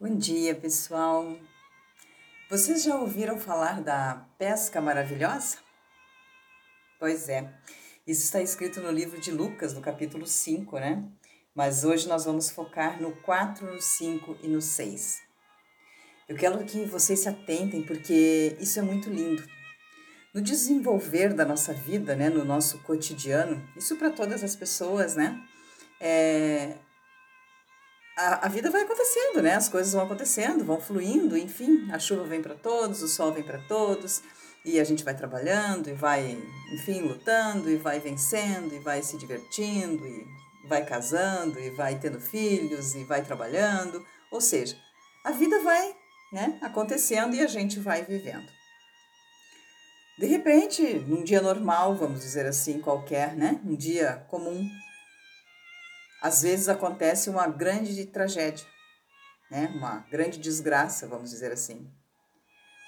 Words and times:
Bom 0.00 0.16
dia, 0.16 0.54
pessoal. 0.54 1.36
Vocês 2.48 2.84
já 2.84 2.94
ouviram 2.94 3.36
falar 3.36 3.80
da 3.80 4.24
pesca 4.38 4.80
maravilhosa? 4.80 5.56
Pois 7.00 7.28
é, 7.28 7.52
isso 8.06 8.22
está 8.22 8.40
escrito 8.40 8.80
no 8.80 8.92
livro 8.92 9.20
de 9.20 9.32
Lucas, 9.32 9.74
no 9.74 9.80
capítulo 9.80 10.24
5, 10.24 10.78
né? 10.78 11.02
Mas 11.52 11.82
hoje 11.82 12.06
nós 12.06 12.26
vamos 12.26 12.48
focar 12.48 13.02
no 13.02 13.10
4, 13.22 13.74
no 13.74 13.82
5 13.82 14.38
e 14.40 14.46
no 14.46 14.62
6. 14.62 15.20
Eu 16.28 16.36
quero 16.36 16.64
que 16.64 16.84
vocês 16.84 17.18
se 17.18 17.28
atentem 17.28 17.82
porque 17.82 18.56
isso 18.60 18.78
é 18.78 18.82
muito 18.82 19.10
lindo. 19.10 19.42
No 20.32 20.40
desenvolver 20.40 21.34
da 21.34 21.44
nossa 21.44 21.74
vida, 21.74 22.14
né, 22.14 22.28
no 22.28 22.44
nosso 22.44 22.78
cotidiano, 22.84 23.68
isso 23.76 23.96
para 23.96 24.10
todas 24.10 24.44
as 24.44 24.54
pessoas, 24.54 25.16
né? 25.16 25.44
É, 26.00 26.76
a, 28.18 28.46
a, 28.46 28.48
vida 28.48 28.68
vai 28.68 28.82
acontecendo, 28.82 29.40
né? 29.40 29.54
As 29.54 29.68
coisas 29.68 29.92
vão 29.92 30.02
acontecendo, 30.02 30.64
vão 30.64 30.80
fluindo, 30.80 31.38
enfim, 31.38 31.88
a 31.92 31.98
chuva 32.00 32.24
vem 32.24 32.42
para 32.42 32.56
todos, 32.56 33.00
o 33.00 33.08
sol 33.08 33.32
vem 33.32 33.44
para 33.44 33.58
todos, 33.68 34.22
e 34.64 34.80
a 34.80 34.84
gente 34.84 35.04
vai 35.04 35.14
trabalhando 35.14 35.88
e 35.88 35.92
vai, 35.92 36.36
enfim, 36.72 37.00
lutando 37.02 37.70
e 37.70 37.76
vai 37.76 38.00
vencendo 38.00 38.74
e 38.74 38.80
vai 38.80 39.02
se 39.02 39.16
divertindo 39.16 40.04
e 40.04 40.26
vai 40.68 40.84
casando 40.84 41.60
e 41.60 41.70
vai 41.70 41.98
tendo 41.98 42.20
filhos 42.20 42.96
e 42.96 43.04
vai 43.04 43.22
trabalhando, 43.22 44.04
ou 44.32 44.40
seja, 44.40 44.76
a 45.24 45.30
vida 45.30 45.62
vai, 45.62 45.94
né, 46.32 46.58
acontecendo 46.60 47.34
e 47.34 47.40
a 47.40 47.46
gente 47.46 47.78
vai 47.78 48.02
vivendo. 48.04 48.48
De 50.18 50.26
repente, 50.26 50.82
num 51.06 51.22
dia 51.22 51.40
normal, 51.40 51.94
vamos 51.94 52.20
dizer 52.20 52.44
assim, 52.44 52.80
qualquer, 52.80 53.36
né, 53.36 53.60
um 53.64 53.76
dia 53.76 54.26
comum, 54.28 54.68
às 56.20 56.42
vezes 56.42 56.68
acontece 56.68 57.30
uma 57.30 57.46
grande 57.46 58.04
tragédia, 58.06 58.66
né? 59.50 59.72
uma 59.74 60.06
grande 60.10 60.38
desgraça, 60.38 61.06
vamos 61.06 61.30
dizer 61.30 61.52
assim. 61.52 61.90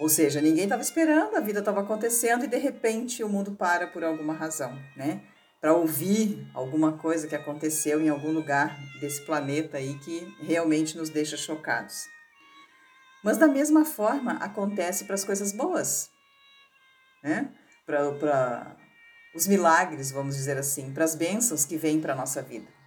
Ou 0.00 0.08
seja, 0.08 0.40
ninguém 0.40 0.64
estava 0.64 0.82
esperando, 0.82 1.36
a 1.36 1.40
vida 1.40 1.58
estava 1.58 1.80
acontecendo 1.82 2.44
e 2.44 2.48
de 2.48 2.56
repente 2.56 3.22
o 3.22 3.28
mundo 3.28 3.52
para 3.52 3.86
por 3.86 4.02
alguma 4.02 4.32
razão, 4.32 4.72
né? 4.96 5.22
Para 5.60 5.74
ouvir 5.74 6.50
alguma 6.54 6.96
coisa 6.96 7.28
que 7.28 7.36
aconteceu 7.36 8.00
em 8.00 8.08
algum 8.08 8.32
lugar 8.32 8.78
desse 8.98 9.20
planeta 9.26 9.76
aí 9.76 9.98
que 9.98 10.20
realmente 10.40 10.96
nos 10.96 11.10
deixa 11.10 11.36
chocados. 11.36 12.06
Mas 13.22 13.36
da 13.36 13.46
mesma 13.46 13.84
forma 13.84 14.32
acontece 14.38 15.04
para 15.04 15.14
as 15.14 15.24
coisas 15.24 15.52
boas, 15.52 16.10
né? 17.22 17.52
Para 17.84 18.74
os 19.34 19.46
milagres, 19.46 20.10
vamos 20.10 20.34
dizer 20.34 20.56
assim, 20.56 20.94
para 20.94 21.04
as 21.04 21.14
bênçãos 21.14 21.66
que 21.66 21.76
vêm 21.76 22.00
para 22.00 22.14
a 22.14 22.16
nossa 22.16 22.40
vida. 22.40 22.79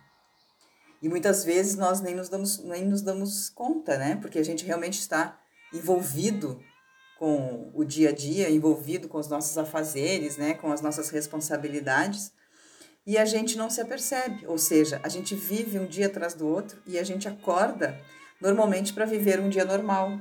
E 1.03 1.09
muitas 1.09 1.43
vezes 1.43 1.75
nós 1.75 1.99
nem 1.99 2.15
nos 2.15 2.29
damos, 2.29 2.63
nem 2.63 2.85
nos 2.85 3.01
damos 3.01 3.49
conta, 3.49 3.97
né? 3.97 4.15
Porque 4.21 4.39
a 4.39 4.43
gente 4.43 4.63
realmente 4.63 4.97
está 4.97 5.37
envolvido 5.73 6.61
com 7.19 7.69
o 7.73 7.83
dia 7.83 8.07
a 8.07 8.11
dia, 8.13 8.49
envolvido 8.49 9.09
com 9.09 9.17
os 9.17 9.27
nossos 9.27 9.57
afazeres, 9.57 10.37
né? 10.37 10.53
Com 10.53 10.71
as 10.71 10.79
nossas 10.79 11.09
responsabilidades. 11.09 12.31
E 13.05 13.17
a 13.17 13.25
gente 13.25 13.57
não 13.57 13.69
se 13.69 13.81
apercebe, 13.81 14.47
ou 14.47 14.57
seja, 14.57 15.01
a 15.03 15.09
gente 15.09 15.35
vive 15.35 15.77
um 15.77 15.85
dia 15.85 16.07
atrás 16.07 16.35
do 16.35 16.47
outro 16.47 16.81
e 16.87 16.97
a 16.97 17.03
gente 17.03 17.27
acorda 17.27 17.99
normalmente 18.39 18.93
para 18.93 19.03
viver 19.03 19.41
um 19.41 19.49
dia 19.49 19.65
normal. 19.65 20.17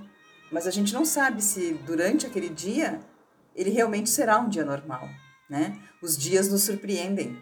Mas 0.50 0.66
a 0.66 0.70
gente 0.72 0.92
não 0.92 1.04
sabe 1.04 1.44
se 1.44 1.74
durante 1.86 2.26
aquele 2.26 2.48
dia 2.48 3.00
ele 3.54 3.70
realmente 3.70 4.10
será 4.10 4.40
um 4.40 4.48
dia 4.48 4.64
normal, 4.64 5.08
né? 5.48 5.80
Os 6.02 6.18
dias 6.18 6.48
nos 6.48 6.64
surpreendem. 6.64 7.38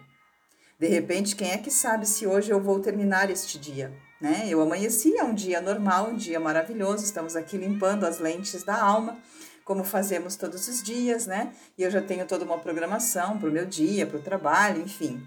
De 0.81 0.89
repente, 0.89 1.37
quem 1.37 1.51
é 1.51 1.59
que 1.59 1.71
sabe 1.71 2.07
se 2.07 2.27
hoje 2.27 2.51
eu 2.51 2.59
vou 2.59 2.81
terminar 2.81 3.29
este 3.29 3.59
dia? 3.59 3.93
Né? 4.19 4.47
Eu 4.49 4.63
amanheci, 4.63 5.15
é 5.15 5.23
um 5.23 5.35
dia 5.35 5.61
normal, 5.61 6.09
um 6.09 6.17
dia 6.17 6.41
maravilhoso, 6.41 7.05
estamos 7.05 7.37
aqui 7.37 7.59
limpando 7.59 8.07
as 8.07 8.19
lentes 8.19 8.63
da 8.63 8.83
alma, 8.83 9.19
como 9.63 9.85
fazemos 9.85 10.37
todos 10.37 10.67
os 10.69 10.83
dias, 10.83 11.27
né? 11.27 11.53
E 11.77 11.83
eu 11.83 11.91
já 11.91 12.01
tenho 12.01 12.27
toda 12.27 12.47
uma 12.47 12.59
programação 12.59 13.39
para 13.39 13.51
o 13.51 13.53
meu 13.53 13.67
dia, 13.67 14.07
para 14.07 14.17
o 14.17 14.23
trabalho, 14.23 14.81
enfim. 14.81 15.23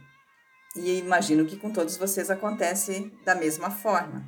E 0.75 0.97
imagino 0.97 1.45
que 1.45 1.55
com 1.55 1.69
todos 1.69 1.97
vocês 1.97 2.31
acontece 2.31 3.11
da 3.23 3.35
mesma 3.35 3.69
forma. 3.69 4.25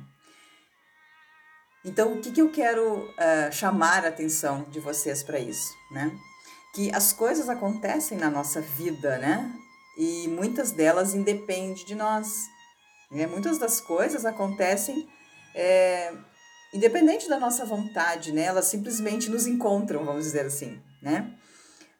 Então, 1.84 2.12
o 2.12 2.20
que, 2.20 2.30
que 2.30 2.40
eu 2.40 2.52
quero 2.52 2.98
uh, 2.98 3.52
chamar 3.52 4.04
a 4.04 4.08
atenção 4.08 4.62
de 4.70 4.78
vocês 4.78 5.24
para 5.24 5.40
isso, 5.40 5.74
né? 5.90 6.16
Que 6.72 6.94
as 6.94 7.12
coisas 7.12 7.48
acontecem 7.48 8.16
na 8.16 8.30
nossa 8.30 8.60
vida, 8.60 9.18
né? 9.18 9.52
E 9.96 10.28
muitas 10.28 10.72
delas 10.72 11.14
independem 11.14 11.74
de 11.84 11.94
nós. 11.94 12.44
Né? 13.10 13.26
Muitas 13.26 13.58
das 13.58 13.80
coisas 13.80 14.24
acontecem 14.24 15.08
é, 15.54 16.12
independente 16.72 17.28
da 17.28 17.38
nossa 17.38 17.64
vontade, 17.64 18.32
né? 18.32 18.42
elas 18.42 18.66
simplesmente 18.66 19.30
nos 19.30 19.46
encontram, 19.46 20.04
vamos 20.04 20.24
dizer 20.24 20.46
assim. 20.46 20.80
Né? 21.02 21.34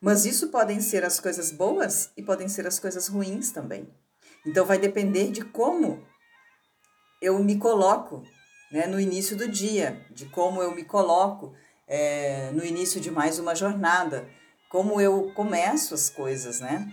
Mas 0.00 0.26
isso 0.26 0.48
podem 0.48 0.80
ser 0.80 1.04
as 1.04 1.18
coisas 1.18 1.50
boas 1.50 2.10
e 2.16 2.22
podem 2.22 2.48
ser 2.48 2.66
as 2.66 2.78
coisas 2.78 3.08
ruins 3.08 3.50
também. 3.50 3.88
Então 4.46 4.64
vai 4.64 4.78
depender 4.78 5.30
de 5.30 5.44
como 5.44 6.06
eu 7.20 7.42
me 7.42 7.58
coloco 7.58 8.22
né, 8.70 8.86
no 8.86 9.00
início 9.00 9.36
do 9.36 9.48
dia, 9.48 10.04
de 10.10 10.26
como 10.26 10.62
eu 10.62 10.74
me 10.74 10.84
coloco 10.84 11.54
é, 11.88 12.50
no 12.52 12.64
início 12.64 13.00
de 13.00 13.10
mais 13.10 13.38
uma 13.38 13.54
jornada, 13.54 14.28
como 14.68 15.00
eu 15.00 15.32
começo 15.34 15.94
as 15.94 16.10
coisas, 16.10 16.60
né? 16.60 16.86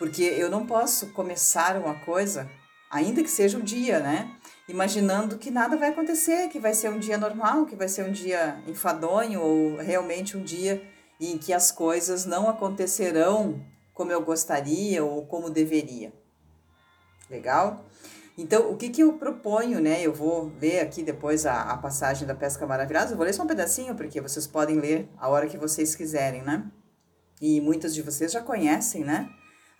Porque 0.00 0.22
eu 0.22 0.48
não 0.48 0.66
posso 0.66 1.08
começar 1.08 1.76
uma 1.76 1.94
coisa, 1.94 2.50
ainda 2.90 3.22
que 3.22 3.30
seja 3.30 3.58
um 3.58 3.60
dia, 3.60 4.00
né? 4.00 4.34
Imaginando 4.66 5.36
que 5.36 5.50
nada 5.50 5.76
vai 5.76 5.90
acontecer, 5.90 6.48
que 6.48 6.58
vai 6.58 6.72
ser 6.72 6.88
um 6.88 6.98
dia 6.98 7.18
normal, 7.18 7.66
que 7.66 7.76
vai 7.76 7.86
ser 7.86 8.06
um 8.06 8.10
dia 8.10 8.58
enfadonho 8.66 9.42
ou 9.42 9.76
realmente 9.76 10.38
um 10.38 10.42
dia 10.42 10.82
em 11.20 11.36
que 11.36 11.52
as 11.52 11.70
coisas 11.70 12.24
não 12.24 12.48
acontecerão 12.48 13.62
como 13.92 14.10
eu 14.10 14.22
gostaria 14.22 15.04
ou 15.04 15.26
como 15.26 15.50
deveria. 15.50 16.14
Legal? 17.28 17.84
Então, 18.38 18.72
o 18.72 18.78
que, 18.78 18.88
que 18.88 19.02
eu 19.02 19.12
proponho, 19.18 19.82
né? 19.82 20.00
Eu 20.00 20.14
vou 20.14 20.50
ler 20.58 20.80
aqui 20.80 21.02
depois 21.02 21.44
a, 21.44 21.72
a 21.72 21.76
passagem 21.76 22.26
da 22.26 22.34
pesca 22.34 22.66
maravilhosa. 22.66 23.12
Eu 23.12 23.18
vou 23.18 23.26
ler 23.26 23.34
só 23.34 23.42
um 23.42 23.46
pedacinho, 23.46 23.94
porque 23.94 24.18
vocês 24.18 24.46
podem 24.46 24.80
ler 24.80 25.10
a 25.18 25.28
hora 25.28 25.46
que 25.46 25.58
vocês 25.58 25.94
quiserem, 25.94 26.40
né? 26.40 26.64
E 27.38 27.60
muitas 27.60 27.94
de 27.94 28.00
vocês 28.00 28.32
já 28.32 28.40
conhecem, 28.40 29.04
né? 29.04 29.28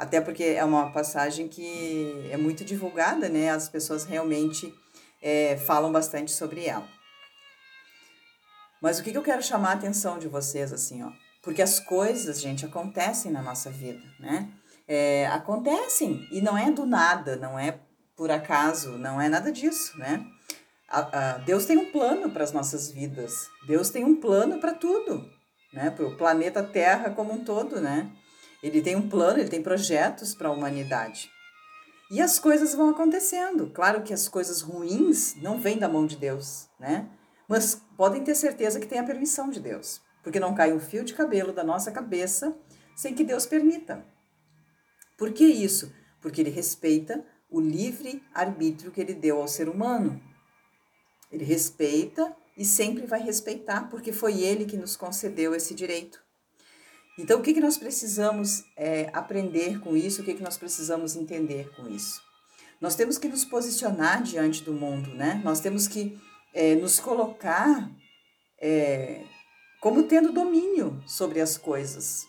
Até 0.01 0.19
porque 0.19 0.43
é 0.43 0.65
uma 0.65 0.91
passagem 0.91 1.47
que 1.47 2.27
é 2.31 2.37
muito 2.39 2.65
divulgada, 2.65 3.29
né? 3.29 3.51
As 3.51 3.69
pessoas 3.69 4.07
realmente 4.07 4.73
é, 5.21 5.59
falam 5.59 5.93
bastante 5.93 6.33
sobre 6.33 6.65
ela. 6.65 6.89
Mas 8.81 8.99
o 8.99 9.03
que, 9.03 9.13
que 9.13 9.19
eu 9.19 9.23
quero 9.23 9.43
chamar 9.43 9.73
a 9.73 9.75
atenção 9.75 10.19
de 10.19 10.27
vocês, 10.27 10.73
assim, 10.73 11.03
ó? 11.03 11.13
Porque 11.43 11.61
as 11.61 11.79
coisas, 11.79 12.41
gente, 12.41 12.65
acontecem 12.65 13.31
na 13.31 13.43
nossa 13.43 13.69
vida, 13.71 14.01
né? 14.19 14.49
É, 14.89 15.27
acontecem 15.27 16.27
e 16.33 16.41
não 16.41 16.57
é 16.57 16.71
do 16.71 16.87
nada, 16.87 17.37
não 17.37 17.59
é 17.59 17.79
por 18.17 18.31
acaso, 18.31 18.97
não 18.97 19.21
é 19.21 19.29
nada 19.29 19.53
disso, 19.53 19.99
né? 19.99 20.25
A, 20.89 21.01
a, 21.35 21.39
Deus 21.39 21.67
tem 21.67 21.77
um 21.77 21.93
plano 21.93 22.31
para 22.31 22.43
as 22.43 22.53
nossas 22.53 22.91
vidas, 22.91 23.51
Deus 23.67 23.91
tem 23.91 24.03
um 24.03 24.19
plano 24.19 24.59
para 24.61 24.73
tudo, 24.73 25.31
né? 25.75 25.91
Para 25.91 26.07
o 26.07 26.17
planeta 26.17 26.63
Terra 26.63 27.11
como 27.11 27.35
um 27.35 27.45
todo, 27.45 27.83
né? 27.83 28.11
Ele 28.63 28.83
tem 28.83 28.97
um 28.97 29.09
plano, 29.09 29.39
ele 29.39 29.49
tem 29.49 29.63
projetos 29.63 30.35
para 30.35 30.49
a 30.49 30.53
humanidade. 30.53 31.31
E 32.11 32.21
as 32.21 32.39
coisas 32.39 32.75
vão 32.75 32.91
acontecendo. 32.91 33.71
Claro 33.71 34.03
que 34.03 34.13
as 34.13 34.29
coisas 34.29 34.61
ruins 34.61 35.35
não 35.37 35.61
vêm 35.61 35.79
da 35.79 35.89
mão 35.89 36.07
de 36.07 36.17
Deus, 36.17 36.69
né? 36.79 37.09
Mas 37.49 37.81
podem 37.97 38.23
ter 38.23 38.35
certeza 38.35 38.81
que 38.81 38.87
tem 38.87 38.99
a 38.99 39.05
permissão 39.05 39.49
de 39.49 39.61
Deus, 39.61 40.01
porque 40.23 40.41
não 40.41 40.55
cai 40.55 40.73
um 40.73 40.81
fio 40.81 41.05
de 41.05 41.15
cabelo 41.15 41.53
da 41.53 41.65
nossa 41.65 41.91
cabeça 41.91 42.57
sem 42.97 43.15
que 43.15 43.25
Deus 43.25 43.47
permita. 43.47 44.05
Por 45.17 45.33
que 45.33 45.45
isso? 45.45 45.93
Porque 46.21 46.41
ele 46.41 46.51
respeita 46.51 47.25
o 47.51 47.61
livre 47.61 48.23
arbítrio 48.35 48.91
que 48.91 49.01
ele 49.01 49.15
deu 49.15 49.41
ao 49.41 49.49
ser 49.49 49.69
humano. 49.69 50.21
Ele 51.31 51.45
respeita 51.45 52.35
e 52.57 52.65
sempre 52.65 53.07
vai 53.07 53.23
respeitar, 53.23 53.89
porque 53.89 54.13
foi 54.13 54.41
ele 54.41 54.65
que 54.65 54.77
nos 54.77 54.97
concedeu 54.97 55.55
esse 55.55 55.75
direito. 55.75 56.23
Então, 57.21 57.39
o 57.39 57.43
que, 57.43 57.53
que 57.53 57.61
nós 57.61 57.77
precisamos 57.77 58.65
é, 58.75 59.11
aprender 59.13 59.79
com 59.81 59.95
isso? 59.95 60.23
O 60.23 60.25
que, 60.25 60.33
que 60.33 60.43
nós 60.43 60.57
precisamos 60.57 61.17
entender 61.17 61.71
com 61.77 61.87
isso? 61.87 62.23
Nós 62.81 62.95
temos 62.95 63.19
que 63.19 63.29
nos 63.29 63.45
posicionar 63.45 64.23
diante 64.23 64.65
do 64.65 64.73
mundo, 64.73 65.11
né? 65.15 65.39
Nós 65.45 65.61
temos 65.61 65.87
que 65.87 66.19
é, 66.55 66.75
nos 66.77 66.99
colocar 66.99 67.91
é, 68.59 69.23
como 69.83 70.05
tendo 70.05 70.33
domínio 70.33 71.03
sobre 71.07 71.43
as 71.43 71.59
coisas. 71.59 72.27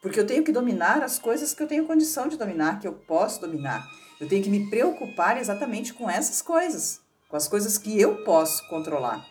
Porque 0.00 0.18
eu 0.18 0.26
tenho 0.26 0.42
que 0.42 0.50
dominar 0.50 1.04
as 1.04 1.20
coisas 1.20 1.54
que 1.54 1.62
eu 1.62 1.68
tenho 1.68 1.86
condição 1.86 2.26
de 2.26 2.36
dominar, 2.36 2.80
que 2.80 2.88
eu 2.88 2.94
posso 2.94 3.40
dominar. 3.40 3.88
Eu 4.20 4.28
tenho 4.28 4.42
que 4.42 4.50
me 4.50 4.68
preocupar 4.68 5.38
exatamente 5.38 5.94
com 5.94 6.10
essas 6.10 6.42
coisas, 6.42 7.00
com 7.28 7.36
as 7.36 7.46
coisas 7.46 7.78
que 7.78 8.00
eu 8.00 8.24
posso 8.24 8.66
controlar. 8.68 9.24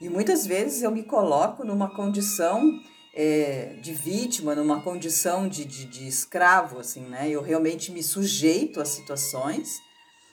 E 0.00 0.08
muitas 0.08 0.46
vezes 0.46 0.82
eu 0.82 0.90
me 0.90 1.02
coloco 1.02 1.62
numa 1.62 1.94
condição 1.94 2.80
é, 3.14 3.76
de 3.80 3.92
vítima, 3.92 4.54
numa 4.54 4.82
condição 4.82 5.48
de, 5.48 5.64
de, 5.64 5.84
de 5.84 6.08
escravo, 6.08 6.80
assim, 6.80 7.02
né? 7.02 7.30
Eu 7.30 7.40
realmente 7.40 7.92
me 7.92 8.02
sujeito 8.02 8.80
a 8.80 8.84
situações 8.84 9.78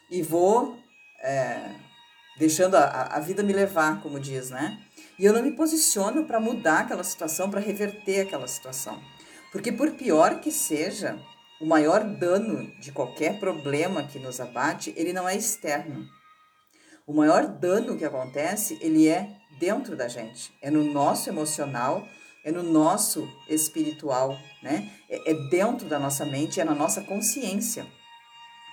e 0.10 0.22
vou 0.24 0.78
é, 1.22 1.76
deixando 2.40 2.76
a, 2.76 3.04
a 3.16 3.20
vida 3.20 3.44
me 3.44 3.54
levar, 3.54 4.02
como 4.02 4.20
diz, 4.20 4.50
né? 4.50 4.80
E 5.20 5.26
eu 5.26 5.32
não 5.32 5.44
me 5.44 5.52
posiciono 5.52 6.26
para 6.26 6.40
mudar 6.40 6.80
aquela 6.80 7.04
situação, 7.04 7.52
para 7.52 7.60
reverter 7.60 8.22
aquela 8.22 8.48
situação. 8.48 9.00
Porque, 9.52 9.72
por 9.72 9.92
pior 9.92 10.40
que 10.40 10.52
seja, 10.52 11.20
o 11.62 11.66
maior 11.68 12.04
dano 12.04 12.72
de 12.80 12.92
qualquer 12.92 13.40
problema 13.40 14.08
que 14.08 14.18
nos 14.18 14.40
abate, 14.40 14.92
ele 14.98 15.14
não 15.14 15.30
é 15.30 15.36
externo. 15.36 16.08
O 17.06 17.14
maior 17.14 17.46
dano 17.46 17.96
que 17.96 18.06
acontece, 18.06 18.80
ele 18.82 19.08
é 19.08 19.30
dentro 19.60 19.96
da 19.96 20.08
gente, 20.08 20.52
é 20.62 20.72
no 20.72 20.84
nosso 20.84 21.30
emocional, 21.30 22.08
é 22.44 22.52
no 22.52 22.64
nosso 22.64 23.28
espiritual, 23.48 24.38
né? 24.62 24.92
É, 25.10 25.32
é 25.32 25.34
dentro 25.50 25.88
da 25.88 26.00
nossa 26.00 26.26
mente, 26.26 26.60
é 26.60 26.64
na 26.64 26.74
nossa 26.74 27.02
consciência, 27.02 27.86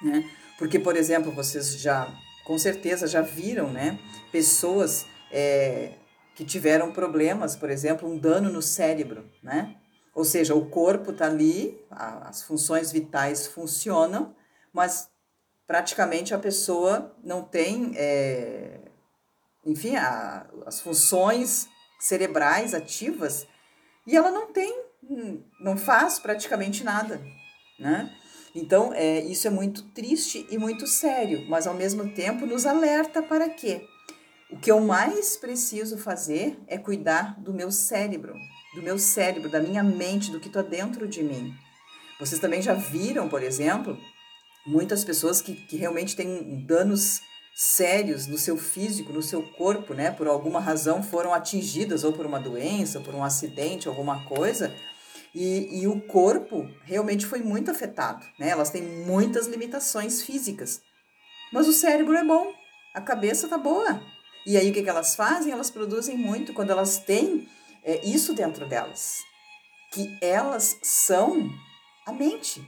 né? 0.03 0.29
Porque, 0.59 0.79
por 0.79 0.97
exemplo, 0.97 1.31
vocês 1.31 1.79
já, 1.79 2.13
com 2.45 2.59
certeza, 2.59 3.07
já 3.07 3.21
viram, 3.21 3.71
né? 3.71 3.99
Pessoas 4.33 5.07
é, 5.31 5.93
que 6.35 6.45
tiveram 6.45 6.93
problemas, 6.93 7.55
por 7.55 7.71
exemplo, 7.71 8.09
um 8.09 8.19
dano 8.19 8.51
no 8.51 8.63
cérebro, 8.63 9.31
né? 9.43 9.77
Ou 10.15 10.25
seja, 10.25 10.55
o 10.55 10.67
corpo 10.67 11.13
está 11.13 11.27
ali, 11.27 11.81
a, 11.91 12.29
as 12.29 12.43
funções 12.43 12.91
vitais 12.91 13.47
funcionam, 13.47 14.35
mas 14.73 15.09
praticamente 15.67 16.35
a 16.35 16.39
pessoa 16.39 17.15
não 17.23 17.43
tem, 17.43 17.93
é, 17.97 18.81
enfim, 19.65 19.95
a, 19.97 20.47
as 20.67 20.81
funções 20.81 21.69
cerebrais 22.01 22.75
ativas 22.75 23.47
e 24.09 24.17
ela 24.17 24.31
não 24.31 24.51
tem, 24.51 24.75
não 25.61 25.77
faz 25.77 26.19
praticamente 26.19 26.83
nada, 26.83 27.21
né? 27.79 28.11
Então, 28.55 28.91
é, 28.95 29.21
isso 29.21 29.47
é 29.47 29.51
muito 29.51 29.83
triste 29.91 30.47
e 30.51 30.57
muito 30.57 30.87
sério, 30.87 31.47
mas 31.47 31.67
ao 31.67 31.75
mesmo 31.75 32.13
tempo 32.15 32.47
nos 32.47 32.65
alerta 32.65 33.23
para 33.23 33.51
quê? 33.51 33.87
O 34.51 34.59
que 34.59 34.71
eu 34.73 34.81
mais 34.81 35.37
preciso 35.37 35.99
fazer 35.99 36.59
é 36.67 36.79
cuidar 36.79 37.39
do 37.39 37.53
meu 37.53 37.71
cérebro, 37.71 38.35
do 38.75 38.83
meu 38.83 38.99
cérebro, 38.99 39.51
da 39.51 39.61
minha 39.61 39.83
mente, 39.83 40.31
do 40.31 40.41
que 40.41 40.49
está 40.49 40.63
dentro 40.63 41.07
de 41.07 41.23
mim. 41.23 41.55
Vocês 42.19 42.41
também 42.41 42.63
já 42.63 42.73
viram, 42.73 43.29
por 43.29 43.43
exemplo, 43.43 43.97
muitas 44.67 45.05
pessoas 45.05 45.43
que, 45.43 45.55
que 45.55 45.77
realmente 45.77 46.17
têm 46.17 46.65
danos 46.65 47.21
sérios 47.61 48.29
no 48.29 48.39
seu 48.39 48.57
físico, 48.57 49.13
no 49.13 49.21
seu 49.21 49.43
corpo, 49.43 49.93
né? 49.93 50.13
Por 50.13 50.29
alguma 50.29 50.61
razão 50.61 51.03
foram 51.03 51.35
atingidas 51.35 52.05
ou 52.05 52.13
por 52.13 52.25
uma 52.25 52.39
doença, 52.39 53.01
por 53.01 53.13
um 53.17 53.25
acidente, 53.25 53.89
alguma 53.89 54.25
coisa. 54.27 54.73
E, 55.35 55.81
e 55.81 55.89
o 55.89 56.01
corpo 56.03 56.71
realmente 56.85 57.27
foi 57.27 57.41
muito 57.41 57.69
afetado, 57.69 58.25
né? 58.39 58.51
Elas 58.51 58.71
têm 58.71 58.83
muitas 58.83 59.49
limitações 59.49 60.23
físicas. 60.23 60.83
Mas 61.53 61.67
o 61.67 61.73
cérebro 61.73 62.15
é 62.15 62.23
bom, 62.23 62.53
a 62.95 63.01
cabeça 63.01 63.49
tá 63.49 63.59
boa, 63.59 64.01
e 64.47 64.57
aí 64.57 64.71
o 64.71 64.73
que, 64.73 64.85
que 64.85 64.89
elas 64.89 65.17
fazem? 65.17 65.53
Elas 65.53 65.69
produzem 65.69 66.17
muito 66.17 66.55
quando 66.55 66.71
elas 66.71 66.99
têm 66.99 67.49
é, 67.83 68.07
isso 68.07 68.35
dentro 68.35 68.69
delas. 68.69 69.17
Que 69.93 70.17
elas 70.21 70.79
são 70.81 71.51
a 72.07 72.13
mente, 72.13 72.65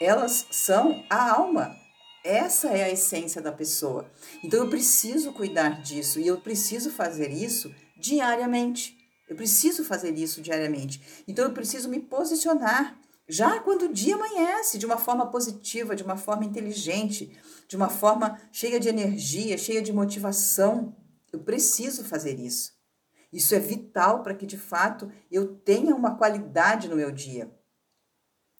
elas 0.00 0.48
são 0.50 1.04
a 1.08 1.30
alma. 1.30 1.81
Essa 2.24 2.68
é 2.68 2.84
a 2.84 2.90
essência 2.90 3.42
da 3.42 3.50
pessoa. 3.50 4.10
Então 4.44 4.60
eu 4.60 4.70
preciso 4.70 5.32
cuidar 5.32 5.82
disso 5.82 6.20
e 6.20 6.26
eu 6.26 6.40
preciso 6.40 6.90
fazer 6.90 7.30
isso 7.30 7.74
diariamente. 7.96 8.96
Eu 9.28 9.34
preciso 9.34 9.84
fazer 9.84 10.16
isso 10.16 10.40
diariamente. 10.40 11.24
Então 11.26 11.44
eu 11.44 11.52
preciso 11.52 11.88
me 11.88 11.98
posicionar 11.98 13.00
já 13.28 13.60
quando 13.60 13.82
o 13.86 13.92
dia 13.92 14.14
amanhece, 14.14 14.78
de 14.78 14.86
uma 14.86 14.98
forma 14.98 15.30
positiva, 15.30 15.96
de 15.96 16.02
uma 16.02 16.16
forma 16.16 16.44
inteligente, 16.44 17.36
de 17.66 17.76
uma 17.76 17.88
forma 17.88 18.38
cheia 18.52 18.78
de 18.78 18.88
energia, 18.88 19.56
cheia 19.56 19.80
de 19.80 19.92
motivação. 19.92 20.94
Eu 21.32 21.40
preciso 21.40 22.04
fazer 22.04 22.38
isso. 22.38 22.72
Isso 23.32 23.54
é 23.54 23.58
vital 23.58 24.22
para 24.22 24.34
que 24.34 24.44
de 24.44 24.58
fato 24.58 25.10
eu 25.30 25.56
tenha 25.56 25.94
uma 25.94 26.16
qualidade 26.16 26.88
no 26.88 26.96
meu 26.96 27.10
dia. 27.10 27.50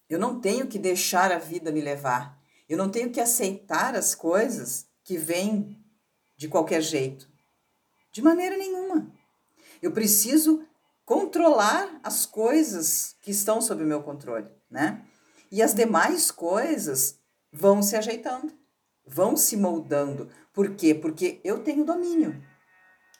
Eu 0.08 0.18
não 0.18 0.40
tenho 0.40 0.66
que 0.66 0.78
deixar 0.78 1.30
a 1.30 1.38
vida 1.38 1.70
me 1.70 1.80
levar. 1.80 2.41
Eu 2.68 2.78
não 2.78 2.90
tenho 2.90 3.10
que 3.10 3.20
aceitar 3.20 3.94
as 3.94 4.14
coisas 4.14 4.86
que 5.04 5.16
vêm 5.16 5.78
de 6.36 6.48
qualquer 6.48 6.80
jeito. 6.80 7.28
De 8.12 8.22
maneira 8.22 8.56
nenhuma. 8.56 9.10
Eu 9.80 9.92
preciso 9.92 10.64
controlar 11.04 12.00
as 12.02 12.24
coisas 12.24 13.16
que 13.20 13.30
estão 13.30 13.60
sob 13.60 13.82
o 13.82 13.86
meu 13.86 14.02
controle, 14.02 14.48
né? 14.70 15.04
E 15.50 15.62
as 15.62 15.74
demais 15.74 16.30
coisas 16.30 17.18
vão 17.52 17.82
se 17.82 17.96
ajeitando, 17.96 18.52
vão 19.06 19.36
se 19.36 19.56
moldando. 19.56 20.30
Por 20.52 20.74
quê? 20.74 20.94
Porque 20.94 21.40
eu 21.44 21.62
tenho 21.62 21.84
domínio. 21.84 22.42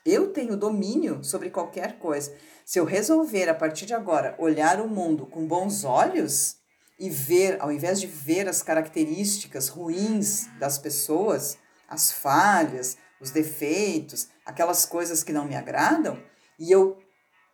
Eu 0.04 0.32
tenho 0.32 0.56
domínio 0.56 1.22
sobre 1.22 1.50
qualquer 1.50 1.98
coisa. 1.98 2.34
Se 2.64 2.78
eu 2.78 2.84
resolver 2.84 3.48
a 3.48 3.54
partir 3.54 3.86
de 3.86 3.94
agora 3.94 4.34
olhar 4.38 4.80
o 4.80 4.88
mundo 4.88 5.26
com 5.26 5.46
bons 5.46 5.84
olhos 5.84 6.56
e 7.02 7.10
ver, 7.10 7.60
ao 7.60 7.72
invés 7.72 8.00
de 8.00 8.06
ver 8.06 8.49
as 8.49 8.62
características 8.62 9.66
ruins 9.66 10.46
das 10.60 10.78
pessoas, 10.78 11.58
as 11.88 12.12
falhas, 12.12 12.96
os 13.20 13.32
defeitos, 13.32 14.28
aquelas 14.46 14.87
coisas 14.87 15.25
que 15.25 15.32
não 15.32 15.44
me 15.44 15.56
agradam, 15.56 16.22
e 16.56 16.70
eu 16.70 16.96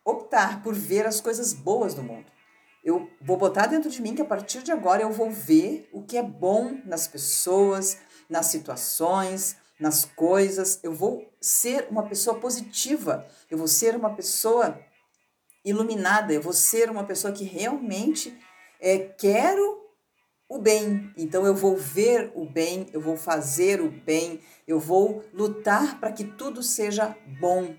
optar 0.05 0.63
por 0.63 0.75
ver 0.75 1.07
as 1.07 1.19
coisas 1.19 1.55
boas 1.55 1.95
do 1.95 2.03
mundo. 2.03 2.31
Eu 2.85 3.09
vou 3.23 3.39
botar 3.39 3.65
dentro 3.65 3.89
de 3.89 4.03
mim 4.03 4.15
que 4.15 4.21
a 4.21 4.27
partir 4.27 4.63
de 4.63 4.71
agora 4.71 5.01
eu 5.01 5.11
vou 5.11 5.31
ver 5.31 5.89
o 5.95 6.03
que 6.03 6.19
é 6.19 6.23
bom 6.23 6.79
nas 6.85 7.09
pessoas, 7.09 7.97
nas 8.29 8.47
situações, 8.47 9.57
nas 9.81 10.05
coisas, 10.05 10.79
eu 10.83 10.93
vou 10.93 11.27
ser 11.41 11.87
uma 11.91 12.07
pessoa 12.07 12.39
positiva, 12.39 13.27
eu 13.51 13.57
vou 13.57 13.67
ser 13.67 13.97
uma 13.97 14.15
pessoa 14.15 14.79
iluminada, 15.65 16.35
eu 16.35 16.43
vou 16.43 16.53
ser 16.53 16.91
uma 16.91 17.05
pessoa 17.05 17.33
que 17.33 17.45
realmente 17.45 18.39
é, 18.81 18.99
quero 18.99 19.79
o 20.49 20.59
bem. 20.59 21.13
Então 21.17 21.45
eu 21.45 21.55
vou 21.55 21.77
ver 21.77 22.33
o 22.35 22.45
bem, 22.45 22.89
eu 22.93 23.01
vou 23.01 23.17
fazer 23.17 23.81
o 23.81 23.91
bem, 23.91 24.41
eu 24.67 24.81
vou 24.81 25.25
lutar 25.33 26.01
para 26.01 26.13
que 26.13 26.25
tudo 26.25 26.63
seja 26.63 27.17
bom. 27.39 27.77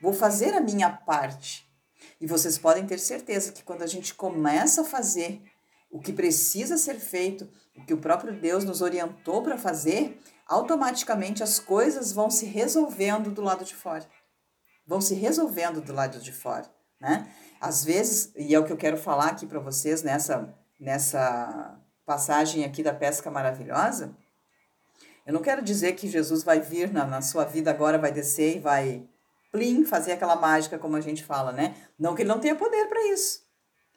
Vou 0.00 0.12
fazer 0.12 0.54
a 0.54 0.60
minha 0.60 0.90
parte. 0.90 1.66
E 2.20 2.26
vocês 2.26 2.58
podem 2.58 2.86
ter 2.86 2.98
certeza 2.98 3.52
que 3.52 3.62
quando 3.62 3.82
a 3.82 3.86
gente 3.86 4.14
começa 4.14 4.82
a 4.82 4.84
fazer 4.84 5.40
o 5.90 6.00
que 6.00 6.12
precisa 6.12 6.76
ser 6.76 6.98
feito, 6.98 7.48
o 7.76 7.84
que 7.84 7.94
o 7.94 7.98
próprio 7.98 8.38
Deus 8.38 8.64
nos 8.64 8.82
orientou 8.82 9.42
para 9.42 9.56
fazer, 9.56 10.20
automaticamente 10.46 11.42
as 11.42 11.58
coisas 11.58 12.12
vão 12.12 12.30
se 12.30 12.46
resolvendo 12.46 13.30
do 13.30 13.42
lado 13.42 13.64
de 13.64 13.74
fora. 13.74 14.06
Vão 14.86 15.00
se 15.00 15.14
resolvendo 15.14 15.80
do 15.80 15.92
lado 15.92 16.20
de 16.20 16.32
fora, 16.32 16.70
né? 17.00 17.32
Às 17.60 17.84
vezes, 17.84 18.32
e 18.36 18.54
é 18.54 18.58
o 18.58 18.64
que 18.64 18.72
eu 18.72 18.76
quero 18.76 18.96
falar 18.96 19.28
aqui 19.28 19.46
para 19.46 19.58
vocês 19.58 20.02
nessa, 20.02 20.54
nessa 20.78 21.78
passagem 22.04 22.64
aqui 22.64 22.82
da 22.82 22.92
pesca 22.92 23.30
maravilhosa, 23.30 24.14
eu 25.26 25.32
não 25.32 25.42
quero 25.42 25.60
dizer 25.60 25.94
que 25.94 26.08
Jesus 26.08 26.44
vai 26.44 26.60
vir 26.60 26.92
na, 26.92 27.04
na 27.04 27.20
sua 27.20 27.44
vida 27.44 27.70
agora, 27.70 27.98
vai 27.98 28.12
descer 28.12 28.56
e 28.56 28.60
vai, 28.60 29.02
plim, 29.50 29.84
fazer 29.84 30.12
aquela 30.12 30.36
mágica, 30.36 30.78
como 30.78 30.96
a 30.96 31.00
gente 31.00 31.24
fala, 31.24 31.50
né? 31.50 31.74
Não 31.98 32.14
que 32.14 32.22
ele 32.22 32.28
não 32.28 32.38
tenha 32.38 32.54
poder 32.54 32.86
para 32.88 33.04
isso. 33.12 33.44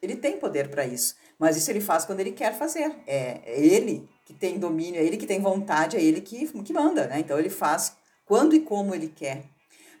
Ele 0.02 0.16
tem 0.16 0.38
poder 0.38 0.68
para 0.68 0.84
isso. 0.84 1.14
Mas 1.38 1.56
isso 1.56 1.70
ele 1.70 1.80
faz 1.80 2.04
quando 2.04 2.20
ele 2.20 2.32
quer 2.32 2.58
fazer. 2.58 2.96
É, 3.06 3.40
é 3.44 3.60
ele 3.60 4.08
que 4.24 4.34
tem 4.34 4.58
domínio, 4.58 5.00
é 5.00 5.04
ele 5.04 5.16
que 5.16 5.26
tem 5.26 5.40
vontade, 5.40 5.96
é 5.96 6.02
ele 6.02 6.20
que, 6.20 6.48
que 6.62 6.72
manda, 6.72 7.06
né? 7.06 7.20
Então 7.20 7.38
ele 7.38 7.50
faz 7.50 7.96
quando 8.24 8.54
e 8.54 8.60
como 8.60 8.94
ele 8.94 9.08
quer. 9.08 9.44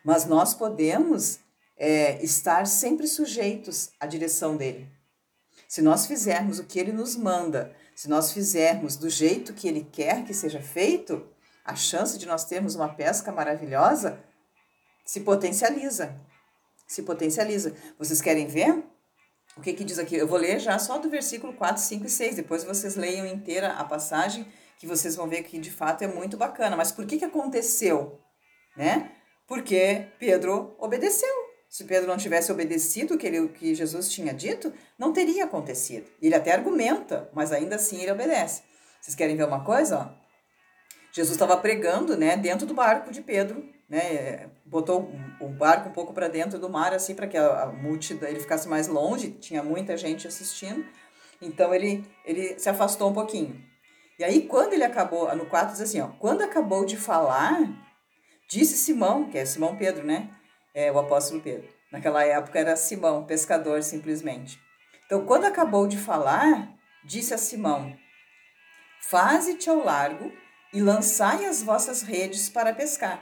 Mas 0.04 0.24
nós 0.24 0.54
podemos 0.54 1.38
é, 1.80 2.22
estar 2.22 2.66
sempre 2.66 3.06
sujeitos 3.06 3.90
à 3.98 4.06
direção 4.06 4.54
dele. 4.54 4.86
Se 5.66 5.80
nós 5.80 6.04
fizermos 6.04 6.58
o 6.58 6.64
que 6.64 6.78
ele 6.78 6.92
nos 6.92 7.16
manda, 7.16 7.74
se 7.96 8.06
nós 8.06 8.32
fizermos 8.32 8.96
do 8.96 9.08
jeito 9.08 9.54
que 9.54 9.66
ele 9.66 9.88
quer 9.90 10.24
que 10.26 10.34
seja 10.34 10.60
feito, 10.60 11.26
a 11.64 11.74
chance 11.74 12.18
de 12.18 12.26
nós 12.26 12.44
termos 12.44 12.74
uma 12.74 12.94
pesca 12.94 13.32
maravilhosa 13.32 14.22
se 15.06 15.20
potencializa. 15.20 16.14
Se 16.86 17.02
potencializa. 17.02 17.74
Vocês 17.98 18.20
querem 18.20 18.46
ver? 18.46 18.84
O 19.56 19.62
que, 19.62 19.72
que 19.72 19.84
diz 19.84 19.98
aqui? 19.98 20.16
Eu 20.16 20.28
vou 20.28 20.38
ler 20.38 20.58
já 20.58 20.78
só 20.78 20.98
do 20.98 21.08
versículo 21.08 21.54
4, 21.54 21.82
5 21.82 22.06
e 22.06 22.10
6. 22.10 22.36
Depois 22.36 22.62
vocês 22.62 22.94
leiam 22.94 23.26
inteira 23.26 23.72
a 23.74 23.84
passagem, 23.84 24.46
que 24.78 24.86
vocês 24.86 25.16
vão 25.16 25.28
ver 25.28 25.44
que 25.44 25.58
de 25.58 25.70
fato 25.70 26.02
é 26.02 26.06
muito 26.06 26.36
bacana. 26.36 26.76
Mas 26.76 26.92
por 26.92 27.06
que, 27.06 27.18
que 27.18 27.24
aconteceu? 27.24 28.20
Né? 28.76 29.12
Porque 29.46 30.08
Pedro 30.18 30.76
obedeceu. 30.78 31.39
Se 31.70 31.84
Pedro 31.84 32.08
não 32.08 32.16
tivesse 32.16 32.50
obedecido 32.50 33.14
o 33.14 33.18
que, 33.18 33.28
ele, 33.28 33.48
que 33.48 33.76
Jesus 33.76 34.10
tinha 34.10 34.34
dito, 34.34 34.72
não 34.98 35.12
teria 35.12 35.44
acontecido. 35.44 36.04
Ele 36.20 36.34
até 36.34 36.52
argumenta, 36.52 37.30
mas 37.32 37.52
ainda 37.52 37.76
assim 37.76 38.02
ele 38.02 38.10
obedece. 38.10 38.62
Vocês 39.00 39.14
querem 39.14 39.36
ver 39.36 39.46
uma 39.46 39.64
coisa? 39.64 40.12
Jesus 41.12 41.36
estava 41.36 41.56
pregando 41.56 42.16
né, 42.16 42.36
dentro 42.36 42.66
do 42.66 42.74
barco 42.74 43.12
de 43.12 43.22
Pedro, 43.22 43.64
né, 43.88 44.50
botou 44.66 45.12
o 45.40 45.48
barco 45.48 45.88
um 45.88 45.92
pouco 45.92 46.12
para 46.12 46.26
dentro 46.26 46.58
do 46.58 46.68
mar, 46.68 46.92
assim, 46.92 47.14
para 47.14 47.28
que 47.28 47.36
a, 47.36 47.62
a 47.62 47.66
multidão 47.66 48.28
ele 48.28 48.40
ficasse 48.40 48.68
mais 48.68 48.88
longe, 48.88 49.30
tinha 49.30 49.62
muita 49.62 49.96
gente 49.96 50.26
assistindo. 50.26 50.84
Então 51.40 51.72
ele, 51.72 52.04
ele 52.24 52.58
se 52.58 52.68
afastou 52.68 53.10
um 53.10 53.14
pouquinho. 53.14 53.64
E 54.18 54.24
aí, 54.24 54.42
quando 54.42 54.72
ele 54.72 54.84
acabou, 54.84 55.34
no 55.36 55.46
4 55.46 55.72
diz 55.72 55.80
assim: 55.80 56.00
ó, 56.00 56.08
quando 56.18 56.42
acabou 56.42 56.84
de 56.84 56.96
falar, 56.96 57.58
Disse 58.50 58.76
Simão, 58.76 59.30
que 59.30 59.38
é 59.38 59.44
Simão 59.44 59.76
Pedro, 59.76 60.04
né? 60.04 60.28
É 60.74 60.90
o 60.92 60.98
apóstolo 60.98 61.40
Pedro. 61.40 61.68
Naquela 61.90 62.24
época 62.24 62.58
era 62.58 62.76
Simão, 62.76 63.24
pescador 63.24 63.82
simplesmente. 63.82 64.60
Então, 65.06 65.24
quando 65.26 65.44
acabou 65.44 65.88
de 65.88 65.98
falar, 65.98 66.72
disse 67.04 67.34
a 67.34 67.38
Simão: 67.38 67.96
Faze-te 69.00 69.68
ao 69.68 69.82
largo 69.84 70.32
e 70.72 70.80
lançai 70.80 71.44
as 71.46 71.62
vossas 71.62 72.02
redes 72.02 72.48
para 72.48 72.72
pescar. 72.72 73.20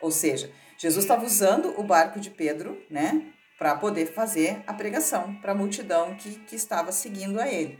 Ou 0.00 0.10
seja, 0.10 0.50
Jesus 0.76 1.04
estava 1.04 1.24
usando 1.24 1.78
o 1.78 1.84
barco 1.84 2.18
de 2.18 2.30
Pedro, 2.30 2.82
né, 2.90 3.32
para 3.56 3.76
poder 3.76 4.06
fazer 4.06 4.62
a 4.66 4.74
pregação 4.74 5.36
para 5.36 5.52
a 5.52 5.54
multidão 5.54 6.16
que, 6.16 6.34
que 6.40 6.56
estava 6.56 6.90
seguindo 6.90 7.40
a 7.40 7.46
ele. 7.46 7.78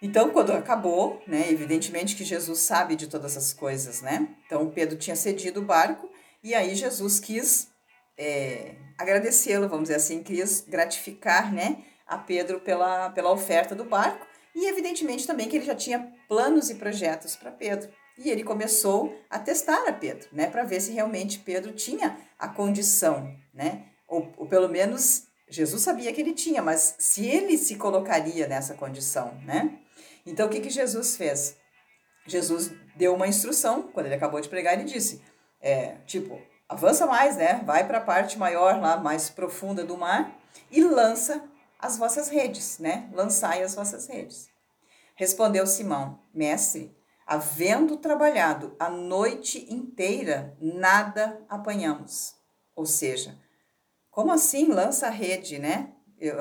Então, 0.00 0.30
quando 0.30 0.52
acabou, 0.52 1.22
né, 1.26 1.50
evidentemente 1.50 2.14
que 2.14 2.24
Jesus 2.24 2.60
sabe 2.60 2.94
de 2.94 3.08
todas 3.08 3.36
as 3.36 3.52
coisas, 3.52 4.00
né? 4.00 4.28
Então, 4.46 4.70
Pedro 4.70 4.96
tinha 4.96 5.16
cedido 5.16 5.60
o 5.60 5.64
barco 5.64 6.10
e 6.42 6.54
aí 6.54 6.74
Jesus 6.74 7.20
quis 7.20 7.71
é, 8.16 8.74
agradecê-lo, 8.98 9.68
vamos 9.68 9.84
dizer 9.84 9.96
assim, 9.96 10.22
quis 10.22 10.64
gratificar, 10.68 11.52
né, 11.52 11.78
a 12.06 12.18
Pedro 12.18 12.60
pela, 12.60 13.10
pela 13.10 13.30
oferta 13.30 13.74
do 13.74 13.84
barco 13.84 14.26
e, 14.54 14.66
evidentemente, 14.66 15.26
também 15.26 15.48
que 15.48 15.56
ele 15.56 15.64
já 15.64 15.74
tinha 15.74 16.12
planos 16.28 16.70
e 16.70 16.74
projetos 16.74 17.36
para 17.36 17.50
Pedro. 17.50 17.90
E 18.18 18.28
ele 18.28 18.44
começou 18.44 19.18
a 19.30 19.38
testar 19.38 19.88
a 19.88 19.92
Pedro, 19.92 20.28
né, 20.32 20.46
para 20.46 20.64
ver 20.64 20.80
se 20.80 20.92
realmente 20.92 21.38
Pedro 21.38 21.72
tinha 21.72 22.18
a 22.38 22.48
condição, 22.48 23.34
né, 23.54 23.86
ou, 24.06 24.30
ou 24.36 24.46
pelo 24.46 24.68
menos 24.68 25.26
Jesus 25.48 25.82
sabia 25.82 26.12
que 26.12 26.20
ele 26.20 26.32
tinha, 26.32 26.62
mas 26.62 26.96
se 26.98 27.26
ele 27.26 27.58
se 27.58 27.76
colocaria 27.76 28.46
nessa 28.46 28.74
condição, 28.74 29.34
né? 29.44 29.78
Então, 30.24 30.46
o 30.46 30.50
que, 30.50 30.60
que 30.60 30.70
Jesus 30.70 31.14
fez? 31.14 31.58
Jesus 32.26 32.72
deu 32.96 33.14
uma 33.14 33.28
instrução, 33.28 33.82
quando 33.82 34.06
ele 34.06 34.14
acabou 34.14 34.40
de 34.40 34.48
pregar, 34.48 34.74
ele 34.74 34.84
disse, 34.84 35.20
é, 35.60 35.96
tipo, 36.06 36.40
avança 36.72 37.06
mais, 37.06 37.36
né? 37.36 37.62
Vai 37.64 37.86
para 37.86 37.98
a 37.98 38.02
parte 38.02 38.38
maior, 38.38 38.80
lá 38.80 38.96
mais 38.96 39.30
profunda 39.30 39.84
do 39.84 39.96
mar 39.96 40.34
e 40.70 40.82
lança 40.82 41.42
as 41.78 41.98
vossas 41.98 42.28
redes, 42.28 42.78
né? 42.78 43.08
Lançai 43.12 43.62
as 43.62 43.74
vossas 43.74 44.06
redes. 44.06 44.48
Respondeu 45.14 45.66
Simão, 45.66 46.20
mestre, 46.34 46.96
havendo 47.26 47.96
trabalhado 47.96 48.74
a 48.78 48.88
noite 48.88 49.66
inteira, 49.72 50.56
nada 50.60 51.40
apanhamos. 51.48 52.34
Ou 52.74 52.86
seja, 52.86 53.38
como 54.10 54.32
assim 54.32 54.68
lança 54.68 55.06
a 55.06 55.10
rede, 55.10 55.58
né? 55.58 55.92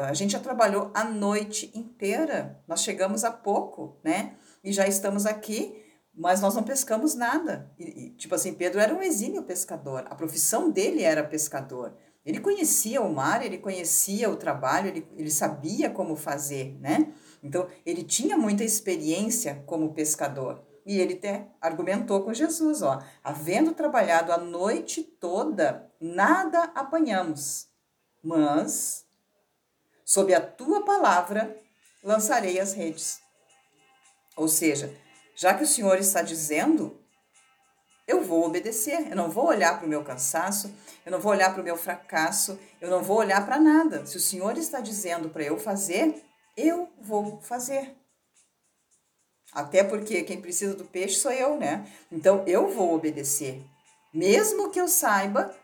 a 0.07 0.13
gente 0.13 0.31
já 0.31 0.39
trabalhou 0.39 0.91
a 0.93 1.03
noite 1.03 1.71
inteira, 1.73 2.61
nós 2.67 2.83
chegamos 2.83 3.23
há 3.23 3.31
pouco, 3.31 3.97
né? 4.03 4.35
E 4.63 4.71
já 4.71 4.87
estamos 4.87 5.25
aqui, 5.25 5.83
mas 6.21 6.39
nós 6.39 6.53
não 6.53 6.61
pescamos 6.63 7.15
nada. 7.15 7.71
E, 7.79 7.83
e, 7.83 8.09
tipo 8.11 8.35
assim, 8.35 8.53
Pedro 8.53 8.79
era 8.79 8.93
um 8.93 9.01
exímio 9.01 9.43
pescador, 9.43 10.05
a 10.07 10.15
profissão 10.15 10.69
dele 10.69 11.01
era 11.01 11.23
pescador. 11.23 11.95
Ele 12.23 12.39
conhecia 12.39 13.01
o 13.01 13.11
mar, 13.11 13.43
ele 13.43 13.57
conhecia 13.57 14.29
o 14.29 14.35
trabalho, 14.35 14.89
ele, 14.89 15.07
ele 15.17 15.31
sabia 15.31 15.89
como 15.89 16.15
fazer, 16.15 16.77
né? 16.79 17.11
Então, 17.41 17.67
ele 17.83 18.03
tinha 18.03 18.37
muita 18.37 18.63
experiência 18.63 19.63
como 19.65 19.93
pescador. 19.93 20.63
E 20.85 20.99
ele 20.99 21.15
até 21.15 21.47
argumentou 21.59 22.23
com 22.23 22.33
Jesus, 22.33 22.83
ó, 22.83 23.01
havendo 23.23 23.73
trabalhado 23.73 24.31
a 24.31 24.37
noite 24.37 25.03
toda, 25.03 25.91
nada 25.99 26.71
apanhamos, 26.75 27.67
mas 28.23 29.05
Sob 30.11 30.33
a 30.33 30.41
tua 30.41 30.83
palavra 30.83 31.57
lançarei 32.03 32.59
as 32.59 32.73
redes. 32.73 33.21
Ou 34.35 34.45
seja, 34.45 34.93
já 35.41 35.55
que 35.55 35.63
o 35.63 35.67
Senhor 35.67 35.97
está 35.97 36.21
dizendo, 36.21 36.95
eu 38.07 38.23
vou 38.23 38.45
obedecer. 38.45 39.09
Eu 39.09 39.15
não 39.15 39.31
vou 39.31 39.47
olhar 39.47 39.75
para 39.75 39.87
o 39.87 39.89
meu 39.89 40.03
cansaço, 40.03 40.71
eu 41.03 41.11
não 41.11 41.19
vou 41.19 41.31
olhar 41.31 41.51
para 41.51 41.61
o 41.61 41.63
meu 41.63 41.75
fracasso, 41.75 42.59
eu 42.79 42.91
não 42.91 43.01
vou 43.01 43.17
olhar 43.17 43.43
para 43.43 43.59
nada. 43.59 44.05
Se 44.05 44.17
o 44.17 44.19
Senhor 44.19 44.55
está 44.55 44.79
dizendo 44.79 45.29
para 45.29 45.41
eu 45.41 45.57
fazer, 45.57 46.23
eu 46.55 46.93
vou 47.01 47.41
fazer. 47.41 47.95
Até 49.51 49.83
porque 49.83 50.21
quem 50.21 50.39
precisa 50.39 50.75
do 50.75 50.85
peixe 50.85 51.15
sou 51.15 51.31
eu, 51.31 51.57
né? 51.57 51.91
Então 52.11 52.43
eu 52.45 52.69
vou 52.69 52.93
obedecer. 52.93 53.63
Mesmo 54.13 54.69
que 54.69 54.79
eu 54.79 54.87
saiba, 54.87 55.55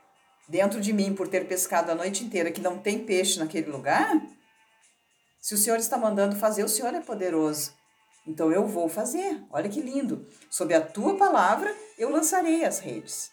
dentro 0.50 0.82
de 0.82 0.92
mim, 0.92 1.14
por 1.14 1.28
ter 1.28 1.48
pescado 1.48 1.92
a 1.92 1.96
noite 1.96 2.24
inteira, 2.24 2.52
que 2.52 2.62
não 2.62 2.80
tem 2.80 3.06
peixe 3.06 3.38
naquele 3.38 3.70
lugar, 3.70 4.20
se 5.40 5.54
o 5.54 5.58
Senhor 5.58 5.78
está 5.78 6.00
mandando 6.00 6.36
fazer, 6.36 6.64
o 6.64 6.70
Senhor 6.70 6.96
é 6.96 7.00
poderoso. 7.00 7.78
Então 8.28 8.52
eu 8.52 8.68
vou 8.68 8.90
fazer. 8.90 9.42
Olha 9.50 9.70
que 9.70 9.82
lindo. 9.82 10.28
Sob 10.50 10.74
a 10.74 10.82
tua 10.82 11.16
palavra 11.16 11.74
eu 11.98 12.10
lançarei 12.10 12.66
as 12.66 12.80
redes. 12.80 13.32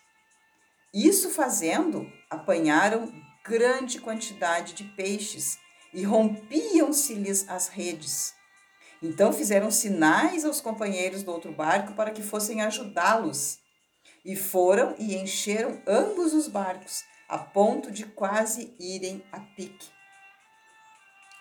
Isso 0.94 1.30
fazendo, 1.30 2.08
apanharam 2.30 3.12
grande 3.44 4.00
quantidade 4.00 4.72
de 4.74 4.84
peixes 4.84 5.58
e 5.92 6.04
rompiam-se-lhes 6.04 7.48
as 7.48 7.68
redes. 7.68 8.32
Então 9.02 9.32
fizeram 9.32 9.70
sinais 9.70 10.44
aos 10.44 10.60
companheiros 10.60 11.24
do 11.24 11.32
outro 11.32 11.52
barco 11.52 11.94
para 11.94 12.12
que 12.12 12.22
fossem 12.22 12.62
ajudá-los. 12.62 13.58
E 14.24 14.34
foram 14.36 14.94
e 14.98 15.16
encheram 15.16 15.82
ambos 15.86 16.32
os 16.32 16.48
barcos, 16.48 17.04
a 17.28 17.36
ponto 17.36 17.90
de 17.90 18.06
quase 18.06 18.74
irem 18.80 19.22
a 19.30 19.40
pique. 19.40 19.88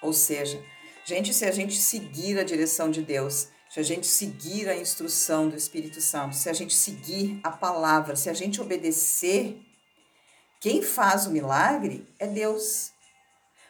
Ou 0.02 0.12
seja, 0.12 0.62
gente, 1.06 1.34
se 1.34 1.46
a 1.46 1.52
gente 1.52 1.76
seguir 1.76 2.40
a 2.40 2.44
direção 2.44 2.90
de 2.90 3.02
Deus, 3.02 3.48
se 3.70 3.80
a 3.80 3.84
gente 3.84 4.06
seguir 4.06 4.70
a 4.70 4.76
instrução 4.76 5.50
do 5.50 5.56
Espírito 5.56 6.00
Santo, 6.00 6.36
se 6.36 6.48
a 6.48 6.54
gente 6.54 6.76
seguir 6.76 7.40
a 7.44 7.50
palavra, 7.50 8.16
se 8.16 8.30
a 8.30 8.34
gente 8.34 8.62
obedecer, 8.62 9.60
quem 10.60 10.82
faz 10.82 11.26
o 11.26 11.32
milagre 11.32 12.08
é 12.20 12.28
Deus. 12.28 12.92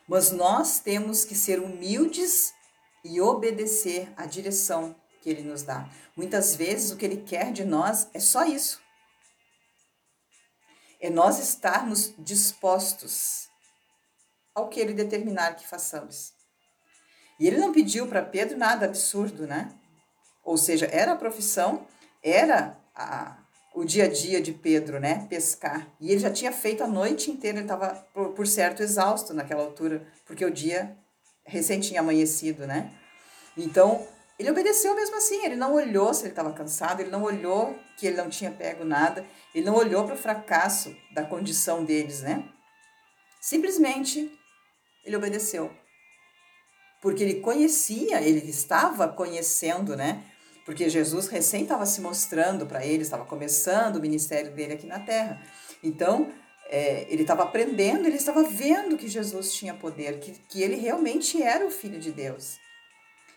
Mas 0.07 0.31
nós 0.31 0.79
temos 0.79 1.23
que 1.23 1.33
ser 1.33 1.59
humildes 1.59 2.53
e 3.03 3.21
obedecer 3.21 4.11
à 4.17 4.25
direção 4.25 4.95
que 5.21 5.29
ele 5.29 5.41
nos 5.41 5.63
dá. 5.63 5.89
Muitas 6.17 6.53
vezes 6.55 6.91
o 6.91 6.97
que 6.97 7.05
ele 7.05 7.23
quer 7.23 7.53
de 7.53 7.63
nós 7.63 8.09
é 8.13 8.19
só 8.19 8.45
isso. 8.45 8.81
É 10.99 11.09
nós 11.09 11.39
estarmos 11.39 12.13
dispostos 12.17 13.47
ao 14.53 14.67
que 14.67 14.79
ele 14.79 14.93
determinar 14.93 15.55
que 15.55 15.65
façamos. 15.65 16.33
E 17.39 17.47
ele 17.47 17.57
não 17.57 17.71
pediu 17.71 18.07
para 18.07 18.21
Pedro 18.21 18.57
nada 18.57 18.85
absurdo, 18.85 19.47
né? 19.47 19.69
Ou 20.43 20.57
seja, 20.57 20.87
era 20.91 21.13
a 21.13 21.15
profissão, 21.15 21.87
era 22.21 22.77
a, 22.95 23.37
o 23.73 23.83
dia 23.83 24.05
a 24.05 24.07
dia 24.07 24.41
de 24.41 24.51
Pedro, 24.51 24.99
né? 24.99 25.25
Pescar. 25.29 25.87
E 25.99 26.11
ele 26.11 26.19
já 26.19 26.31
tinha 26.31 26.51
feito 26.51 26.83
a 26.83 26.87
noite 26.87 27.31
inteira, 27.31 27.57
ele 27.57 27.65
estava, 27.65 27.95
por, 28.13 28.29
por 28.29 28.47
certo, 28.47 28.83
exausto 28.83 29.33
naquela 29.33 29.63
altura, 29.63 30.05
porque 30.25 30.45
o 30.45 30.51
dia 30.51 30.95
recém 31.45 31.79
tinha 31.79 32.01
amanhecido, 32.01 32.67
né? 32.67 32.91
Então, 33.57 34.05
ele 34.37 34.49
obedeceu 34.49 34.95
mesmo 34.95 35.15
assim, 35.15 35.45
ele 35.45 35.55
não 35.55 35.73
olhou 35.73 36.13
se 36.13 36.23
ele 36.23 36.29
estava 36.29 36.51
cansado, 36.53 37.01
ele 37.01 37.09
não 37.09 37.23
olhou 37.23 37.77
que 37.97 38.07
ele 38.07 38.17
não 38.17 38.29
tinha 38.29 38.51
pego 38.51 38.83
nada, 38.83 39.25
ele 39.53 39.65
não 39.65 39.75
olhou 39.75 40.05
para 40.05 40.15
o 40.15 40.17
fracasso 40.17 40.95
da 41.13 41.23
condição 41.23 41.85
deles, 41.85 42.21
né? 42.21 42.43
Simplesmente 43.39 44.31
ele 45.05 45.15
obedeceu. 45.15 45.71
Porque 47.03 47.21
ele 47.21 47.41
conhecia, 47.41 48.21
ele 48.21 48.49
estava 48.49 49.09
conhecendo, 49.09 49.93
né? 49.93 50.23
Porque 50.65 50.89
Jesus 50.89 51.27
recém 51.27 51.63
estava 51.63 51.85
se 51.85 51.99
mostrando 51.99 52.65
para 52.65 52.85
ele, 52.85 53.03
estava 53.03 53.25
começando 53.25 53.97
o 53.97 53.99
ministério 53.99 54.53
dele 54.53 54.75
aqui 54.75 54.87
na 54.87 55.01
terra. 55.01 55.45
Então, 55.83 56.31
é, 56.69 57.05
ele 57.09 57.23
estava 57.23 57.43
aprendendo, 57.43 58.07
ele 58.07 58.15
estava 58.15 58.43
vendo 58.43 58.95
que 58.95 59.09
Jesus 59.09 59.51
tinha 59.51 59.73
poder, 59.73 60.21
que, 60.21 60.31
que 60.47 60.61
ele 60.61 60.77
realmente 60.77 61.43
era 61.43 61.67
o 61.67 61.69
Filho 61.69 61.99
de 61.99 62.09
Deus. 62.09 62.57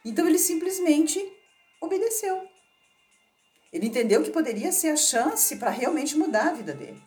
Então, 0.04 0.28
ele 0.28 0.38
simplesmente 0.38 1.20
obedeceu. 1.80 2.46
Ele 3.72 3.88
entendeu 3.88 4.22
que 4.22 4.30
poderia 4.30 4.70
ser 4.70 4.90
a 4.90 4.96
chance 4.96 5.56
para 5.56 5.70
realmente 5.70 6.16
mudar 6.16 6.50
a 6.50 6.52
vida 6.52 6.72
dele. 6.72 7.02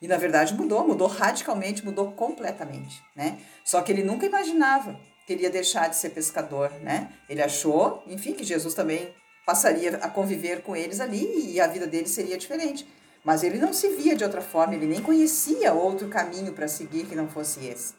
E 0.00 0.08
na 0.08 0.16
verdade 0.16 0.54
mudou, 0.54 0.86
mudou 0.86 1.08
radicalmente, 1.08 1.84
mudou 1.84 2.12
completamente, 2.12 3.02
né? 3.14 3.38
Só 3.64 3.82
que 3.82 3.92
ele 3.92 4.04
nunca 4.04 4.24
imaginava 4.24 4.98
que 5.28 5.34
ele 5.34 5.42
ia 5.42 5.50
deixar 5.50 5.88
de 5.88 5.96
ser 5.96 6.08
pescador, 6.08 6.72
né? 6.80 7.12
Ele 7.28 7.42
achou, 7.42 8.02
enfim, 8.06 8.32
que 8.32 8.42
Jesus 8.42 8.72
também 8.72 9.14
passaria 9.44 9.96
a 9.96 10.08
conviver 10.08 10.62
com 10.62 10.74
eles 10.74 11.00
ali 11.00 11.52
e 11.52 11.60
a 11.60 11.66
vida 11.66 11.86
dele 11.86 12.08
seria 12.08 12.38
diferente. 12.38 12.88
Mas 13.22 13.42
ele 13.42 13.58
não 13.58 13.74
se 13.74 13.90
via 13.90 14.16
de 14.16 14.24
outra 14.24 14.40
forma, 14.40 14.74
ele 14.74 14.86
nem 14.86 15.02
conhecia 15.02 15.74
outro 15.74 16.08
caminho 16.08 16.54
para 16.54 16.66
seguir 16.66 17.04
que 17.04 17.14
não 17.14 17.28
fosse 17.28 17.66
esse. 17.66 17.92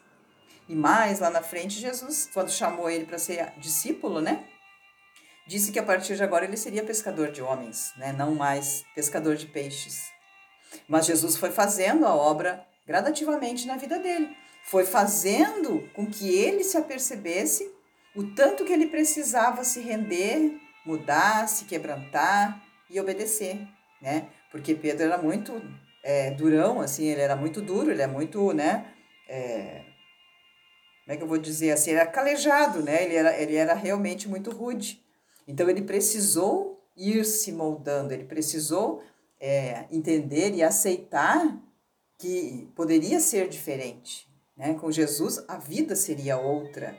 E 0.68 0.74
mais 0.74 1.20
lá 1.20 1.30
na 1.30 1.40
frente, 1.40 1.78
Jesus, 1.78 2.28
quando 2.34 2.50
chamou 2.50 2.90
ele 2.90 3.04
para 3.04 3.16
ser 3.16 3.52
discípulo, 3.58 4.20
né? 4.20 4.44
Disse 5.46 5.70
que 5.70 5.78
a 5.78 5.84
partir 5.84 6.16
de 6.16 6.24
agora 6.24 6.44
ele 6.44 6.56
seria 6.56 6.82
pescador 6.82 7.30
de 7.30 7.40
homens, 7.40 7.92
né? 7.96 8.12
Não 8.12 8.34
mais 8.34 8.82
pescador 8.92 9.36
de 9.36 9.46
peixes. 9.46 10.02
Mas 10.88 11.06
Jesus 11.06 11.36
foi 11.36 11.52
fazendo 11.52 12.04
a 12.06 12.12
obra 12.12 12.66
gradativamente 12.84 13.68
na 13.68 13.76
vida 13.76 14.00
dele. 14.00 14.36
Foi 14.64 14.84
fazendo 14.84 15.88
com 15.94 16.06
que 16.06 16.28
ele 16.28 16.62
se 16.62 16.76
apercebesse 16.76 17.70
o 18.14 18.34
tanto 18.34 18.64
que 18.64 18.72
ele 18.72 18.86
precisava 18.86 19.64
se 19.64 19.80
render, 19.80 20.58
mudar, 20.84 21.48
se 21.48 21.64
quebrantar 21.64 22.62
e 22.88 23.00
obedecer. 23.00 23.66
né? 24.00 24.28
Porque 24.50 24.74
Pedro 24.74 25.04
era 25.04 25.18
muito 25.18 25.60
é, 26.02 26.30
durão, 26.30 26.80
assim, 26.80 27.04
ele 27.04 27.20
era 27.20 27.36
muito 27.36 27.60
duro, 27.60 27.90
ele 27.90 28.02
é 28.02 28.06
muito, 28.06 28.52
né? 28.52 28.92
É, 29.28 29.84
como 31.04 31.14
é 31.14 31.16
que 31.16 31.22
eu 31.22 31.28
vou 31.28 31.38
dizer 31.38 31.72
assim? 31.72 31.90
Ele 31.90 32.00
era 32.00 32.10
calejado, 32.10 32.82
né? 32.82 33.04
Ele 33.04 33.16
era, 33.16 33.36
ele 33.36 33.56
era 33.56 33.74
realmente 33.74 34.28
muito 34.28 34.50
rude. 34.50 35.02
Então 35.46 35.68
ele 35.68 35.82
precisou 35.82 36.80
ir 36.96 37.24
se 37.24 37.50
moldando, 37.50 38.14
ele 38.14 38.24
precisou 38.24 39.02
é, 39.40 39.86
entender 39.90 40.54
e 40.54 40.62
aceitar 40.62 41.58
que 42.18 42.70
poderia 42.76 43.18
ser 43.18 43.48
diferente. 43.48 44.29
Né? 44.60 44.74
Com 44.74 44.92
Jesus 44.92 45.42
a 45.48 45.56
vida 45.56 45.96
seria 45.96 46.36
outra. 46.36 46.94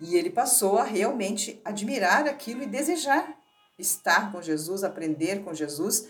E 0.00 0.16
ele 0.16 0.30
passou 0.30 0.78
a 0.78 0.84
realmente 0.84 1.60
admirar 1.62 2.26
aquilo 2.26 2.62
e 2.62 2.66
desejar 2.66 3.38
estar 3.78 4.32
com 4.32 4.40
Jesus, 4.40 4.82
aprender 4.82 5.44
com 5.44 5.52
Jesus 5.52 6.08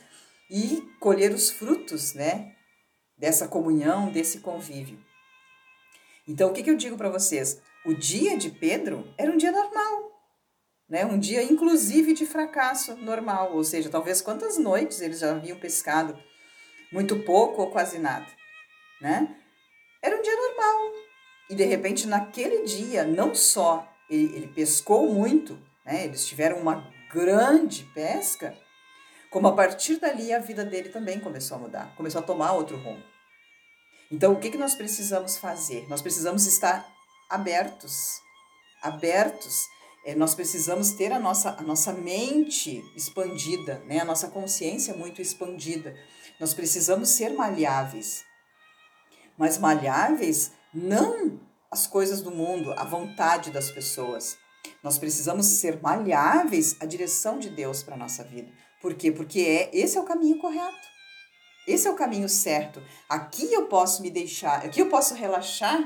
e 0.48 0.88
colher 1.00 1.32
os 1.32 1.50
frutos, 1.50 2.14
né, 2.14 2.54
dessa 3.18 3.48
comunhão, 3.48 4.12
desse 4.12 4.38
convívio. 4.38 5.04
Então, 6.28 6.50
o 6.50 6.52
que, 6.52 6.62
que 6.62 6.70
eu 6.70 6.76
digo 6.76 6.96
para 6.96 7.10
vocês? 7.10 7.60
O 7.84 7.92
dia 7.92 8.38
de 8.38 8.48
Pedro 8.48 9.12
era 9.18 9.32
um 9.32 9.36
dia 9.36 9.50
normal, 9.50 10.12
né? 10.88 11.04
Um 11.04 11.18
dia, 11.18 11.42
inclusive, 11.42 12.12
de 12.12 12.24
fracasso 12.24 12.96
normal, 12.96 13.52
ou 13.52 13.64
seja, 13.64 13.90
talvez 13.90 14.20
quantas 14.20 14.58
noites 14.58 15.00
eles 15.00 15.18
já 15.18 15.32
haviam 15.32 15.58
pescado, 15.58 16.16
muito 16.92 17.20
pouco 17.24 17.62
ou 17.62 17.70
quase 17.70 17.98
nada, 17.98 18.26
né? 19.00 19.36
Era 20.06 20.16
um 20.16 20.22
dia 20.22 20.36
normal. 20.36 20.92
E 21.50 21.54
de 21.56 21.64
repente, 21.64 22.06
naquele 22.06 22.62
dia, 22.62 23.02
não 23.02 23.34
só 23.34 23.92
ele, 24.08 24.36
ele 24.36 24.46
pescou 24.46 25.12
muito, 25.12 25.58
né? 25.84 26.04
Eles 26.04 26.24
tiveram 26.24 26.58
uma 26.60 26.88
grande 27.10 27.82
pesca, 27.92 28.56
como 29.30 29.48
a 29.48 29.52
partir 29.52 29.98
dali 29.98 30.32
a 30.32 30.38
vida 30.38 30.64
dele 30.64 30.90
também 30.90 31.18
começou 31.18 31.56
a 31.56 31.60
mudar, 31.60 31.94
começou 31.96 32.20
a 32.20 32.24
tomar 32.24 32.52
outro 32.52 32.76
rumo. 32.76 33.02
Então, 34.08 34.32
o 34.32 34.38
que, 34.38 34.50
que 34.50 34.56
nós 34.56 34.76
precisamos 34.76 35.38
fazer? 35.38 35.88
Nós 35.88 36.00
precisamos 36.00 36.46
estar 36.46 36.86
abertos, 37.28 38.20
abertos. 38.80 39.66
É, 40.04 40.14
nós 40.14 40.36
precisamos 40.36 40.92
ter 40.92 41.10
a 41.10 41.18
nossa, 41.18 41.50
a 41.58 41.62
nossa 41.62 41.92
mente 41.92 42.80
expandida, 42.94 43.80
né? 43.86 43.98
a 43.98 44.04
nossa 44.04 44.28
consciência 44.28 44.94
muito 44.94 45.20
expandida. 45.20 45.96
Nós 46.38 46.54
precisamos 46.54 47.08
ser 47.08 47.30
maleáveis. 47.30 48.24
Mas 49.38 49.58
maleáveis 49.58 50.52
não 50.72 51.38
as 51.70 51.86
coisas 51.86 52.22
do 52.22 52.30
mundo, 52.30 52.72
a 52.76 52.84
vontade 52.84 53.50
das 53.50 53.70
pessoas. 53.70 54.38
Nós 54.82 54.98
precisamos 54.98 55.46
ser 55.46 55.80
maleáveis 55.80 56.76
à 56.80 56.86
direção 56.86 57.38
de 57.38 57.50
Deus 57.50 57.82
para 57.82 57.94
a 57.94 57.98
nossa 57.98 58.24
vida. 58.24 58.50
Por 58.80 58.94
quê? 58.94 59.10
Porque 59.10 59.40
é, 59.40 59.70
esse 59.72 59.98
é 59.98 60.00
o 60.00 60.04
caminho 60.04 60.38
correto. 60.38 60.96
Esse 61.66 61.88
é 61.88 61.90
o 61.90 61.96
caminho 61.96 62.28
certo. 62.28 62.80
Aqui 63.08 63.52
eu 63.52 63.66
posso 63.66 64.00
me 64.00 64.10
deixar, 64.10 64.64
aqui 64.64 64.80
eu 64.80 64.88
posso 64.88 65.14
relaxar 65.14 65.82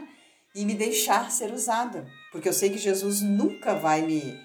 e 0.54 0.64
me 0.64 0.74
deixar 0.74 1.30
ser 1.30 1.52
usada. 1.52 2.06
Porque 2.30 2.48
eu 2.48 2.52
sei 2.52 2.70
que 2.70 2.78
Jesus 2.78 3.22
nunca 3.22 3.74
vai 3.74 4.02
me, 4.02 4.38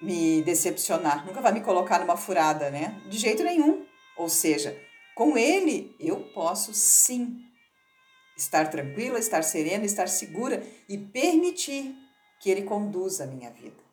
me 0.00 0.42
decepcionar, 0.42 1.26
nunca 1.26 1.40
vai 1.40 1.52
me 1.52 1.60
colocar 1.60 1.98
numa 1.98 2.16
furada, 2.16 2.70
né? 2.70 3.02
De 3.08 3.18
jeito 3.18 3.42
nenhum. 3.42 3.84
Ou 4.16 4.28
seja, 4.28 4.78
com 5.14 5.36
Ele 5.36 5.94
eu 5.98 6.20
posso 6.32 6.72
sim 6.72 7.45
estar 8.36 8.68
tranquila, 8.70 9.18
estar 9.18 9.42
serena, 9.42 9.84
estar 9.84 10.08
segura 10.08 10.62
e 10.88 10.98
permitir 10.98 11.94
que 12.40 12.50
Ele 12.50 12.62
conduza 12.62 13.24
a 13.24 13.26
minha 13.26 13.50
vida. 13.50 13.86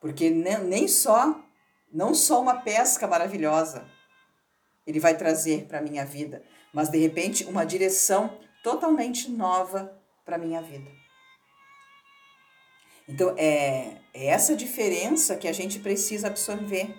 Porque 0.00 0.30
nem 0.30 0.88
só, 0.88 1.44
não 1.92 2.14
só 2.14 2.40
uma 2.40 2.62
pesca 2.62 3.06
maravilhosa, 3.06 3.86
ele 4.86 4.98
vai 4.98 5.16
trazer 5.16 5.66
para 5.66 5.78
a 5.78 5.82
minha 5.82 6.04
vida, 6.04 6.42
mas 6.72 6.88
de 6.88 6.98
repente 6.98 7.44
uma 7.44 7.64
direção 7.64 8.40
totalmente 8.62 9.30
nova 9.30 9.96
para 10.24 10.36
a 10.36 10.38
minha 10.38 10.62
vida. 10.62 10.90
Então 13.06 13.34
é, 13.36 14.00
é 14.14 14.26
essa 14.26 14.56
diferença 14.56 15.36
que 15.36 15.48
a 15.48 15.52
gente 15.52 15.78
precisa 15.78 16.28
absorver. 16.28 16.94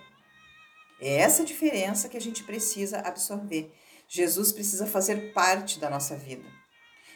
É 0.99 1.17
essa 1.17 1.43
diferença 1.43 2.07
que 2.07 2.17
a 2.17 2.21
gente 2.21 2.43
precisa 2.43 2.99
absorver. 2.99 3.73
Jesus 4.13 4.51
precisa 4.51 4.85
fazer 4.85 5.31
parte 5.31 5.79
da 5.79 5.89
nossa 5.89 6.17
vida. 6.17 6.43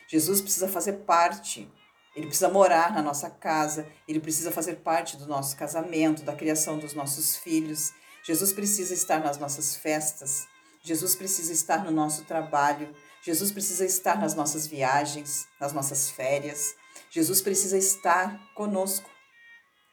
Jesus 0.07 0.39
precisa 0.39 0.69
fazer 0.69 0.93
parte. 1.03 1.69
Ele 2.15 2.27
precisa 2.27 2.47
morar 2.47 2.93
na 2.93 3.01
nossa 3.01 3.29
casa, 3.29 3.85
ele 4.07 4.21
precisa 4.21 4.49
fazer 4.49 4.77
parte 4.77 5.17
do 5.17 5.27
nosso 5.27 5.57
casamento, 5.57 6.23
da 6.23 6.33
criação 6.33 6.79
dos 6.79 6.93
nossos 6.93 7.35
filhos. 7.35 7.91
Jesus 8.23 8.53
precisa 8.53 8.93
estar 8.93 9.19
nas 9.19 9.37
nossas 9.37 9.75
festas. 9.75 10.47
Jesus 10.81 11.17
precisa 11.17 11.51
estar 11.51 11.83
no 11.83 11.91
nosso 11.91 12.23
trabalho, 12.23 12.95
Jesus 13.21 13.51
precisa 13.51 13.83
estar 13.83 14.17
nas 14.17 14.33
nossas 14.33 14.65
viagens, 14.65 15.47
nas 15.59 15.73
nossas 15.73 16.09
férias. 16.09 16.75
Jesus 17.09 17.41
precisa 17.41 17.77
estar 17.77 18.39
conosco 18.53 19.09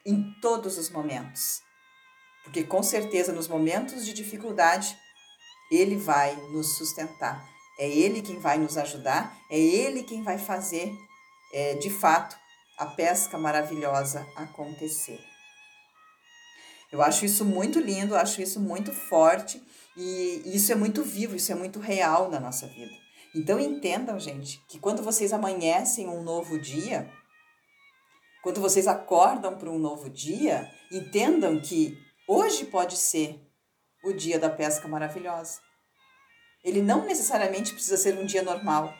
em 0.05 0.33
todos 0.39 0.77
os 0.77 0.89
momentos. 0.89 1.61
Porque 2.45 2.63
com 2.63 2.81
certeza 2.81 3.33
nos 3.33 3.49
momentos 3.49 4.05
de 4.05 4.13
dificuldade, 4.13 4.97
ele 5.71 5.97
vai 5.97 6.35
nos 6.51 6.77
sustentar. 6.77 7.47
É 7.79 7.89
ele 7.89 8.21
quem 8.21 8.39
vai 8.39 8.57
nos 8.57 8.77
ajudar, 8.77 9.35
é 9.49 9.59
ele 9.59 10.03
quem 10.03 10.21
vai 10.21 10.37
fazer, 10.37 10.93
é, 11.51 11.75
de 11.75 11.89
fato, 11.89 12.35
a 12.77 12.85
pesca 12.85 13.37
maravilhosa 13.37 14.25
acontecer. 14.35 15.19
Eu 16.91 17.01
acho 17.01 17.25
isso 17.25 17.43
muito 17.43 17.79
lindo, 17.79 18.15
acho 18.15 18.41
isso 18.41 18.59
muito 18.59 18.93
forte 18.93 19.61
e 19.97 20.43
isso 20.45 20.71
é 20.71 20.75
muito 20.75 21.03
vivo, 21.03 21.35
isso 21.35 21.51
é 21.51 21.55
muito 21.55 21.79
real 21.79 22.29
na 22.29 22.39
nossa 22.39 22.67
vida. 22.67 22.93
Então 23.35 23.59
entendam, 23.59 24.19
gente, 24.19 24.63
que 24.69 24.77
quando 24.77 25.01
vocês 25.01 25.33
amanhecem 25.33 26.07
um 26.07 26.21
novo 26.21 26.59
dia, 26.59 27.11
quando 28.43 28.61
vocês 28.61 28.87
acordam 28.87 29.57
para 29.57 29.71
um 29.71 29.79
novo 29.79 30.07
dia, 30.07 30.69
entendam 30.91 31.59
que 31.59 31.97
hoje 32.27 32.65
pode 32.65 32.95
ser 32.95 33.39
o 34.03 34.13
dia 34.13 34.37
da 34.37 34.49
pesca 34.49 34.87
maravilhosa. 34.87 35.59
Ele 36.63 36.81
não 36.81 37.05
necessariamente 37.05 37.73
precisa 37.73 37.97
ser 37.97 38.17
um 38.17 38.25
dia 38.25 38.43
normal, 38.43 38.93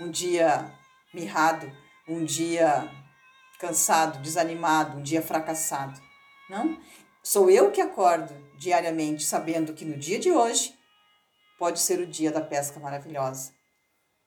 um 0.00 0.10
dia 0.10 0.72
mirrado, 1.12 1.70
um 2.08 2.24
dia 2.24 2.88
cansado, 3.58 4.20
desanimado, 4.22 4.98
um 4.98 5.02
dia 5.02 5.20
fracassado. 5.20 6.00
Não? 6.48 6.80
Sou 7.22 7.50
eu 7.50 7.70
que 7.70 7.80
acordo 7.80 8.34
diariamente 8.58 9.24
sabendo 9.24 9.74
que 9.74 9.84
no 9.84 9.96
dia 9.96 10.18
de 10.18 10.32
hoje 10.32 10.74
pode 11.58 11.78
ser 11.78 12.00
o 12.00 12.06
dia 12.06 12.32
da 12.32 12.40
pesca 12.40 12.80
maravilhosa. 12.80 13.52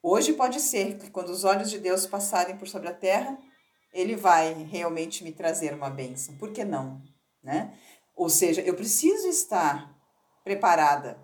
Hoje 0.01 0.33
pode 0.33 0.59
ser 0.59 0.97
que 0.97 1.09
quando 1.09 1.29
os 1.29 1.43
olhos 1.43 1.69
de 1.69 1.79
Deus 1.79 2.05
passarem 2.05 2.57
por 2.57 2.67
sobre 2.67 2.89
a 2.89 2.93
terra, 2.93 3.37
ele 3.91 4.15
vai 4.15 4.53
realmente 4.53 5.23
me 5.23 5.31
trazer 5.31 5.73
uma 5.73 5.89
bênção. 5.89 6.37
Por 6.37 6.51
que 6.51 6.63
não? 6.63 7.01
Né? 7.41 7.77
Ou 8.15 8.29
seja, 8.29 8.61
eu 8.61 8.75
preciso 8.75 9.27
estar 9.27 9.92
preparada. 10.43 11.17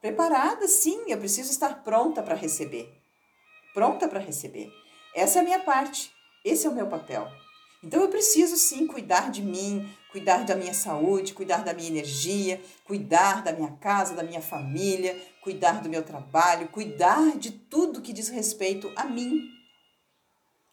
Preparada, 0.00 0.66
sim, 0.66 1.04
eu 1.06 1.18
preciso 1.18 1.50
estar 1.50 1.84
pronta 1.84 2.22
para 2.22 2.34
receber. 2.34 2.88
Pronta 3.72 4.08
para 4.08 4.18
receber. 4.18 4.70
Essa 5.14 5.38
é 5.38 5.42
a 5.42 5.44
minha 5.44 5.60
parte. 5.60 6.12
Esse 6.44 6.66
é 6.66 6.70
o 6.70 6.74
meu 6.74 6.88
papel. 6.88 7.28
Então 7.84 8.00
eu 8.00 8.08
preciso 8.08 8.56
sim 8.56 8.86
cuidar 8.86 9.30
de 9.30 9.42
mim, 9.42 9.88
cuidar 10.10 10.44
da 10.44 10.54
minha 10.54 10.74
saúde, 10.74 11.34
cuidar 11.34 11.64
da 11.64 11.74
minha 11.74 11.88
energia, 11.88 12.60
cuidar 12.84 13.42
da 13.42 13.52
minha 13.52 13.72
casa, 13.80 14.14
da 14.14 14.22
minha 14.22 14.40
família, 14.40 15.20
cuidar 15.40 15.82
do 15.82 15.88
meu 15.88 16.02
trabalho, 16.02 16.68
cuidar 16.68 17.36
de 17.36 17.50
tudo 17.50 18.00
que 18.00 18.12
diz 18.12 18.28
respeito 18.28 18.92
a 18.94 19.04
mim. 19.04 19.40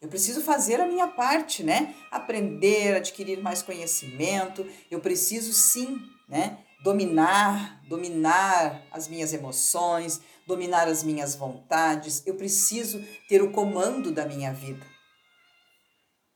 Eu 0.01 0.07
preciso 0.07 0.41
fazer 0.41 0.79
a 0.79 0.85
minha 0.85 1.07
parte, 1.07 1.63
né? 1.63 1.93
Aprender, 2.09 2.95
adquirir 2.95 3.41
mais 3.41 3.61
conhecimento. 3.61 4.65
Eu 4.89 4.99
preciso 5.01 5.51
sim, 5.51 5.99
né? 6.27 6.63
Dominar, 6.83 7.81
dominar 7.87 8.83
as 8.91 9.07
minhas 9.07 9.33
emoções, 9.33 10.21
dominar 10.47 10.87
as 10.87 11.03
minhas 11.03 11.35
vontades. 11.35 12.25
Eu 12.25 12.35
preciso 12.35 13.03
ter 13.27 13.41
o 13.41 13.51
comando 13.51 14.11
da 14.11 14.25
minha 14.25 14.53
vida 14.53 14.85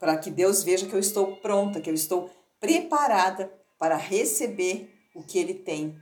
para 0.04 0.18
que 0.18 0.30
Deus 0.30 0.62
veja 0.62 0.86
que 0.86 0.92
eu 0.92 0.98
estou 0.98 1.38
pronta, 1.38 1.80
que 1.80 1.88
eu 1.88 1.94
estou 1.94 2.30
preparada 2.60 3.50
para 3.78 3.96
receber 3.96 4.92
o 5.14 5.22
que 5.22 5.38
Ele 5.38 5.54
tem 5.54 5.98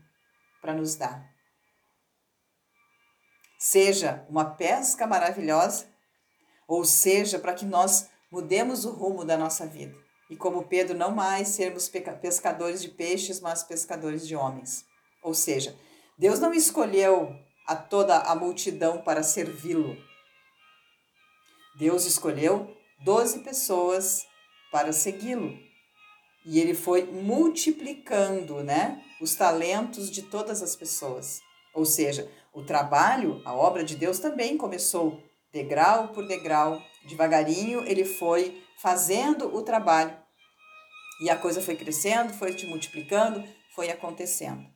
para 0.60 0.74
nos 0.74 0.96
dar. 0.96 1.24
Seja 3.60 4.26
uma 4.28 4.44
pesca 4.44 5.06
maravilhosa, 5.06 5.86
ou 6.66 6.84
seja, 6.84 7.38
para 7.38 7.54
que 7.54 7.64
nós 7.64 8.08
mudemos 8.28 8.84
o 8.84 8.90
rumo 8.90 9.24
da 9.24 9.36
nossa 9.36 9.68
vida. 9.68 9.96
E 10.32 10.36
como 10.36 10.64
Pedro, 10.64 10.96
não 10.96 11.10
mais 11.10 11.48
sermos 11.48 11.90
pescadores 11.90 12.80
de 12.80 12.88
peixes, 12.88 13.38
mas 13.38 13.62
pescadores 13.62 14.26
de 14.26 14.34
homens. 14.34 14.86
Ou 15.22 15.34
seja, 15.34 15.76
Deus 16.18 16.40
não 16.40 16.54
escolheu 16.54 17.36
a 17.66 17.76
toda 17.76 18.16
a 18.16 18.34
multidão 18.34 19.02
para 19.02 19.22
servi-lo. 19.22 19.94
Deus 21.78 22.06
escolheu 22.06 22.74
doze 23.04 23.40
pessoas 23.40 24.24
para 24.72 24.90
segui-lo. 24.90 25.54
E 26.46 26.58
ele 26.58 26.72
foi 26.72 27.04
multiplicando, 27.04 28.64
né, 28.64 29.04
os 29.20 29.34
talentos 29.34 30.10
de 30.10 30.22
todas 30.22 30.62
as 30.62 30.74
pessoas. 30.74 31.42
Ou 31.74 31.84
seja, 31.84 32.26
o 32.54 32.62
trabalho, 32.62 33.42
a 33.44 33.54
obra 33.54 33.84
de 33.84 33.96
Deus 33.96 34.18
também 34.18 34.56
começou 34.56 35.22
degrau 35.52 36.08
por 36.08 36.26
degrau, 36.26 36.80
devagarinho 37.06 37.86
ele 37.86 38.06
foi 38.06 38.64
fazendo 38.78 39.54
o 39.54 39.60
trabalho. 39.60 40.21
E 41.20 41.30
a 41.30 41.36
coisa 41.36 41.60
foi 41.60 41.76
crescendo, 41.76 42.32
foi 42.32 42.54
te 42.54 42.66
multiplicando, 42.66 43.44
foi 43.74 43.90
acontecendo. 43.90 44.66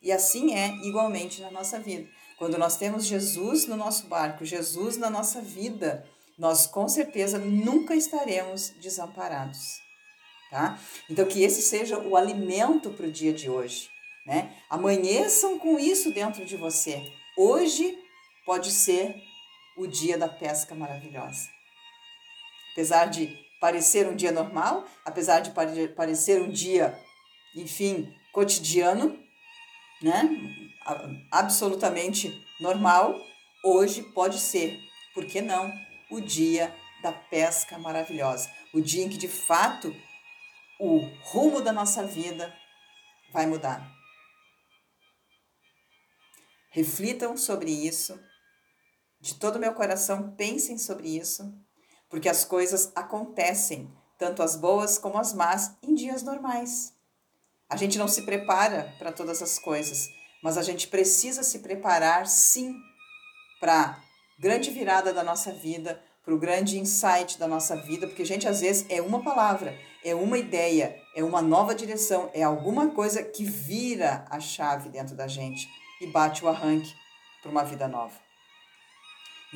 E 0.00 0.12
assim 0.12 0.54
é 0.54 0.68
igualmente 0.86 1.40
na 1.40 1.50
nossa 1.50 1.80
vida. 1.80 2.08
Quando 2.38 2.58
nós 2.58 2.76
temos 2.76 3.06
Jesus 3.06 3.66
no 3.66 3.76
nosso 3.76 4.06
barco, 4.06 4.44
Jesus 4.44 4.96
na 4.96 5.08
nossa 5.08 5.40
vida, 5.40 6.06
nós 6.38 6.66
com 6.66 6.86
certeza 6.86 7.38
nunca 7.38 7.94
estaremos 7.94 8.70
desamparados. 8.80 9.80
Tá? 10.50 10.78
Então, 11.10 11.26
que 11.26 11.42
esse 11.42 11.62
seja 11.62 11.98
o 11.98 12.16
alimento 12.16 12.90
para 12.90 13.06
o 13.06 13.10
dia 13.10 13.32
de 13.32 13.50
hoje. 13.50 13.88
Né? 14.26 14.54
Amanheçam 14.70 15.58
com 15.58 15.78
isso 15.78 16.12
dentro 16.12 16.44
de 16.44 16.56
você. 16.56 17.02
Hoje 17.36 17.96
pode 18.44 18.70
ser 18.70 19.16
o 19.76 19.86
dia 19.86 20.16
da 20.16 20.28
pesca 20.28 20.74
maravilhosa. 20.74 21.48
Apesar 22.72 23.06
de 23.06 23.45
parecer 23.60 24.06
um 24.06 24.14
dia 24.14 24.32
normal, 24.32 24.86
apesar 25.04 25.40
de 25.40 25.50
parecer 25.94 26.40
um 26.42 26.50
dia, 26.50 26.98
enfim, 27.54 28.14
cotidiano, 28.32 29.18
né? 30.02 30.28
Absolutamente 31.30 32.30
normal, 32.60 33.14
hoje 33.64 34.02
pode 34.12 34.38
ser, 34.38 34.78
por 35.14 35.26
que 35.26 35.40
não, 35.40 35.72
o 36.10 36.20
dia 36.20 36.74
da 37.02 37.12
pesca 37.12 37.78
maravilhosa, 37.78 38.50
o 38.72 38.80
dia 38.80 39.04
em 39.04 39.08
que 39.08 39.16
de 39.16 39.28
fato 39.28 39.94
o 40.78 40.98
rumo 41.24 41.60
da 41.60 41.72
nossa 41.72 42.06
vida 42.06 42.54
vai 43.32 43.46
mudar. 43.46 43.90
Reflitam 46.70 47.36
sobre 47.36 47.70
isso, 47.70 48.20
de 49.18 49.34
todo 49.34 49.56
o 49.56 49.58
meu 49.58 49.72
coração, 49.72 50.34
pensem 50.36 50.76
sobre 50.76 51.08
isso, 51.08 51.42
porque 52.08 52.28
as 52.28 52.44
coisas 52.44 52.92
acontecem, 52.94 53.90
tanto 54.18 54.42
as 54.42 54.56
boas 54.56 54.98
como 54.98 55.18
as 55.18 55.32
más, 55.32 55.76
em 55.82 55.94
dias 55.94 56.22
normais. 56.22 56.94
A 57.68 57.76
gente 57.76 57.98
não 57.98 58.08
se 58.08 58.22
prepara 58.22 58.94
para 58.98 59.12
todas 59.12 59.42
as 59.42 59.58
coisas, 59.58 60.08
mas 60.42 60.56
a 60.56 60.62
gente 60.62 60.88
precisa 60.88 61.42
se 61.42 61.58
preparar 61.58 62.26
sim 62.26 62.74
para 63.60 64.00
grande 64.38 64.70
virada 64.70 65.12
da 65.12 65.24
nossa 65.24 65.50
vida, 65.52 66.00
para 66.24 66.34
o 66.34 66.38
grande 66.38 66.78
insight 66.78 67.38
da 67.38 67.46
nossa 67.46 67.76
vida, 67.76 68.06
porque, 68.06 68.24
gente, 68.24 68.48
às 68.48 68.60
vezes 68.60 68.84
é 68.88 69.00
uma 69.00 69.22
palavra, 69.22 69.78
é 70.04 70.14
uma 70.14 70.36
ideia, 70.36 71.00
é 71.14 71.22
uma 71.22 71.40
nova 71.40 71.74
direção, 71.74 72.30
é 72.34 72.42
alguma 72.42 72.90
coisa 72.90 73.22
que 73.22 73.44
vira 73.44 74.24
a 74.28 74.40
chave 74.40 74.88
dentro 74.88 75.14
da 75.14 75.26
gente 75.26 75.68
e 76.00 76.06
bate 76.06 76.44
o 76.44 76.48
arranque 76.48 76.92
para 77.42 77.50
uma 77.50 77.64
vida 77.64 77.86
nova. 77.86 78.25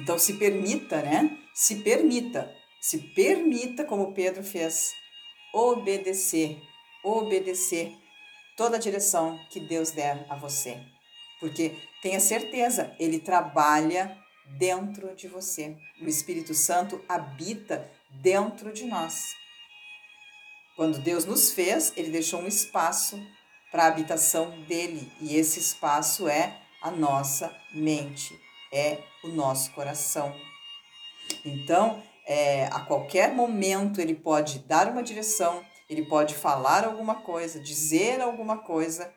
Então, 0.01 0.19
se 0.19 0.35
permita, 0.35 1.03
né? 1.03 1.39
Se 1.55 1.83
permita, 1.83 2.51
se 2.81 2.99
permita, 3.15 3.85
como 3.85 4.15
Pedro 4.15 4.43
fez, 4.43 4.95
obedecer, 5.53 6.59
obedecer 7.05 7.93
toda 8.57 8.77
a 8.77 8.81
direção 8.81 9.39
que 9.51 9.61
Deus 9.61 9.91
der 9.91 10.25
a 10.31 10.37
você. 10.37 10.81
Porque 11.39 11.77
tenha 12.01 12.19
certeza, 12.19 12.97
ele 12.99 13.19
trabalha 13.19 14.17
dentro 14.59 15.15
de 15.15 15.29
você. 15.29 15.77
O 16.01 16.09
Espírito 16.09 16.55
Santo 16.55 17.05
habita 17.07 17.91
dentro 18.11 18.73
de 18.73 18.85
nós. 18.85 19.35
Quando 20.77 20.99
Deus 20.99 21.27
nos 21.27 21.53
fez, 21.53 21.93
ele 21.95 22.11
deixou 22.11 22.41
um 22.41 22.49
espaço 22.49 23.21
para 23.71 23.85
a 23.85 23.89
habitação 23.89 24.63
dele, 24.63 25.13
e 25.21 25.37
esse 25.37 25.61
espaço 25.61 26.27
é 26.27 26.59
a 26.83 26.91
nossa 26.91 27.55
mente, 27.73 28.35
é 28.73 29.03
o 29.25 29.29
nosso 29.29 29.73
coração. 29.73 30.35
Então, 31.45 32.03
é, 32.27 32.67
a 32.67 32.81
qualquer 32.81 33.35
momento 33.35 34.01
ele 34.01 34.15
pode 34.15 34.61
dar 34.61 34.89
uma 34.89 35.03
direção, 35.03 35.65
ele 35.89 36.07
pode 36.07 36.35
falar 36.35 36.85
alguma 36.85 37.23
coisa, 37.23 37.61
dizer 37.61 38.21
alguma 38.21 38.59
coisa, 38.59 39.13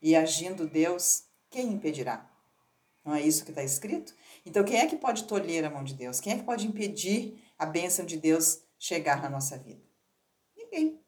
e 0.00 0.14
agindo 0.14 0.66
Deus, 0.66 1.24
quem 1.50 1.68
impedirá? 1.68 2.28
Não 3.04 3.14
é 3.14 3.22
isso 3.22 3.44
que 3.44 3.50
está 3.50 3.62
escrito? 3.62 4.14
Então, 4.44 4.64
quem 4.64 4.78
é 4.78 4.86
que 4.86 4.96
pode 4.96 5.24
tolher 5.24 5.64
a 5.64 5.70
mão 5.70 5.82
de 5.82 5.94
Deus? 5.94 6.20
Quem 6.20 6.32
é 6.32 6.38
que 6.38 6.44
pode 6.44 6.66
impedir 6.66 7.42
a 7.58 7.64
bênção 7.64 8.04
de 8.04 8.16
Deus 8.16 8.60
chegar 8.78 9.22
na 9.22 9.30
nossa 9.30 9.56
vida? 9.56 9.82
Ninguém. 10.56 11.00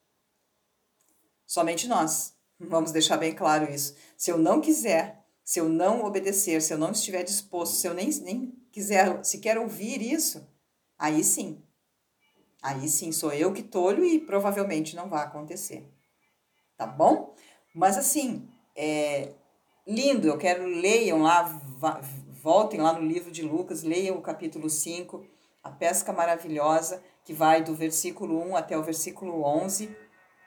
Somente 1.46 1.86
nós. 1.86 2.34
Vamos 2.58 2.92
deixar 2.92 3.16
bem 3.16 3.34
claro 3.34 3.72
isso. 3.72 3.96
Se 4.16 4.30
eu 4.30 4.38
não 4.38 4.60
quiser, 4.60 5.19
se 5.50 5.58
eu 5.58 5.68
não 5.68 6.04
obedecer, 6.04 6.62
se 6.62 6.72
eu 6.72 6.78
não 6.78 6.92
estiver 6.92 7.24
disposto, 7.24 7.74
se 7.74 7.84
eu 7.84 7.92
nem, 7.92 8.08
nem 8.20 8.54
quiser 8.70 9.24
sequer 9.24 9.58
ouvir 9.58 10.00
isso, 10.00 10.48
aí 10.96 11.24
sim. 11.24 11.60
Aí 12.62 12.88
sim 12.88 13.10
sou 13.10 13.32
eu 13.32 13.52
que 13.52 13.64
tolho 13.64 14.04
e 14.04 14.20
provavelmente 14.20 14.94
não 14.94 15.08
vai 15.08 15.24
acontecer. 15.24 15.92
Tá 16.76 16.86
bom? 16.86 17.34
Mas 17.74 17.98
assim, 17.98 18.48
é, 18.76 19.32
lindo. 19.84 20.28
Eu 20.28 20.38
quero 20.38 20.64
leiam 20.64 21.20
lá, 21.20 21.42
voltem 22.28 22.80
lá 22.80 22.92
no 22.92 23.04
livro 23.04 23.32
de 23.32 23.42
Lucas, 23.42 23.82
leiam 23.82 24.16
o 24.18 24.22
capítulo 24.22 24.70
5, 24.70 25.26
a 25.64 25.70
pesca 25.72 26.12
maravilhosa, 26.12 27.02
que 27.24 27.32
vai 27.32 27.60
do 27.60 27.74
versículo 27.74 28.40
1 28.40 28.56
até 28.56 28.78
o 28.78 28.84
versículo 28.84 29.42
11. 29.42 29.90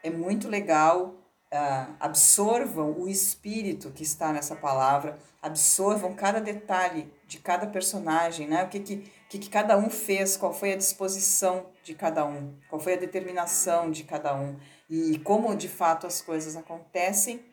É 0.02 0.10
muito 0.10 0.48
legal. 0.48 1.23
Uh, 1.54 1.96
absorvam 2.00 3.00
o 3.00 3.08
espírito 3.08 3.92
que 3.92 4.02
está 4.02 4.34
nessa 4.34 4.56
palavra, 4.56 5.20
absorvam 5.40 6.16
cada 6.16 6.42
detalhe 6.42 7.14
de 7.28 7.38
cada 7.38 7.68
personagem, 7.68 8.48
né? 8.48 8.64
O 8.64 8.70
que, 8.70 8.80
que, 8.80 9.12
que, 9.30 9.38
que 9.38 9.50
cada 9.52 9.78
um 9.78 9.88
fez, 9.88 10.36
qual 10.36 10.52
foi 10.52 10.74
a 10.74 10.78
disposição 10.78 11.68
de 11.84 11.94
cada 11.94 12.26
um, 12.26 12.58
qual 12.68 12.80
foi 12.80 12.94
a 12.96 12.98
determinação 12.98 13.92
de 13.92 14.04
cada 14.04 14.36
um 14.36 14.58
e 14.90 15.20
como 15.20 15.56
de 15.56 15.70
fato 15.70 16.08
as 16.08 16.22
coisas 16.22 16.56
acontecem 16.56 17.46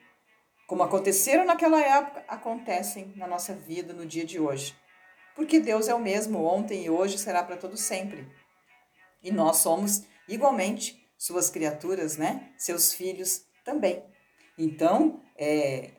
como 0.71 0.85
aconteceram 0.85 1.45
naquela 1.45 1.81
época, 1.81 2.25
acontecem 2.29 3.13
na 3.17 3.27
nossa 3.27 3.53
vida 3.53 3.93
no 3.93 4.07
dia 4.07 4.25
de 4.25 4.39
hoje. 4.39 4.73
Porque 5.35 5.59
Deus 5.59 5.89
é 5.89 5.95
o 5.97 5.99
mesmo 5.99 6.45
ontem 6.45 6.85
e 6.85 6.89
hoje 6.89 7.19
será 7.19 7.43
para 7.43 7.57
todo 7.57 7.77
sempre. 7.77 8.25
E 9.21 9.33
nós 9.33 9.57
somos 9.57 10.05
igualmente 10.29 11.05
suas 11.19 11.51
criaturas, 11.51 12.17
né? 12.17 12.53
Seus 12.57 12.95
filhos 12.95 13.45
também. 13.65 14.03
Então, 14.59 15.23
é, 15.37 15.93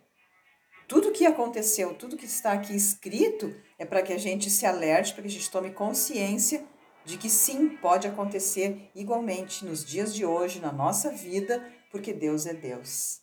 tudo 0.87 1.11
que 1.11 1.25
aconteceu, 1.25 1.93
tudo 1.93 2.17
que 2.17 2.25
está 2.25 2.53
aqui 2.53 2.75
escrito 2.75 3.55
é 3.79 3.85
para 3.85 4.03
que 4.03 4.13
a 4.13 4.17
gente 4.17 4.49
se 4.49 4.65
alerte, 4.65 5.13
para 5.13 5.23
que 5.23 5.29
a 5.29 5.31
gente 5.31 5.49
tome 5.49 5.71
consciência 5.71 6.65
de 7.03 7.17
que 7.17 7.29
sim, 7.29 7.69
pode 7.77 8.07
acontecer 8.07 8.89
igualmente 8.93 9.65
nos 9.65 9.83
dias 9.83 10.13
de 10.13 10.25
hoje, 10.25 10.59
na 10.59 10.71
nossa 10.71 11.09
vida, 11.09 11.65
porque 11.89 12.13
Deus 12.13 12.45
é 12.45 12.53
Deus. 12.53 13.21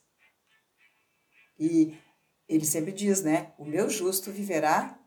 E 1.59 1.97
ele 2.49 2.65
sempre 2.65 2.93
diz, 2.93 3.23
né? 3.23 3.53
O 3.59 3.65
meu 3.65 3.89
justo 3.91 4.33
viverá 4.33 4.99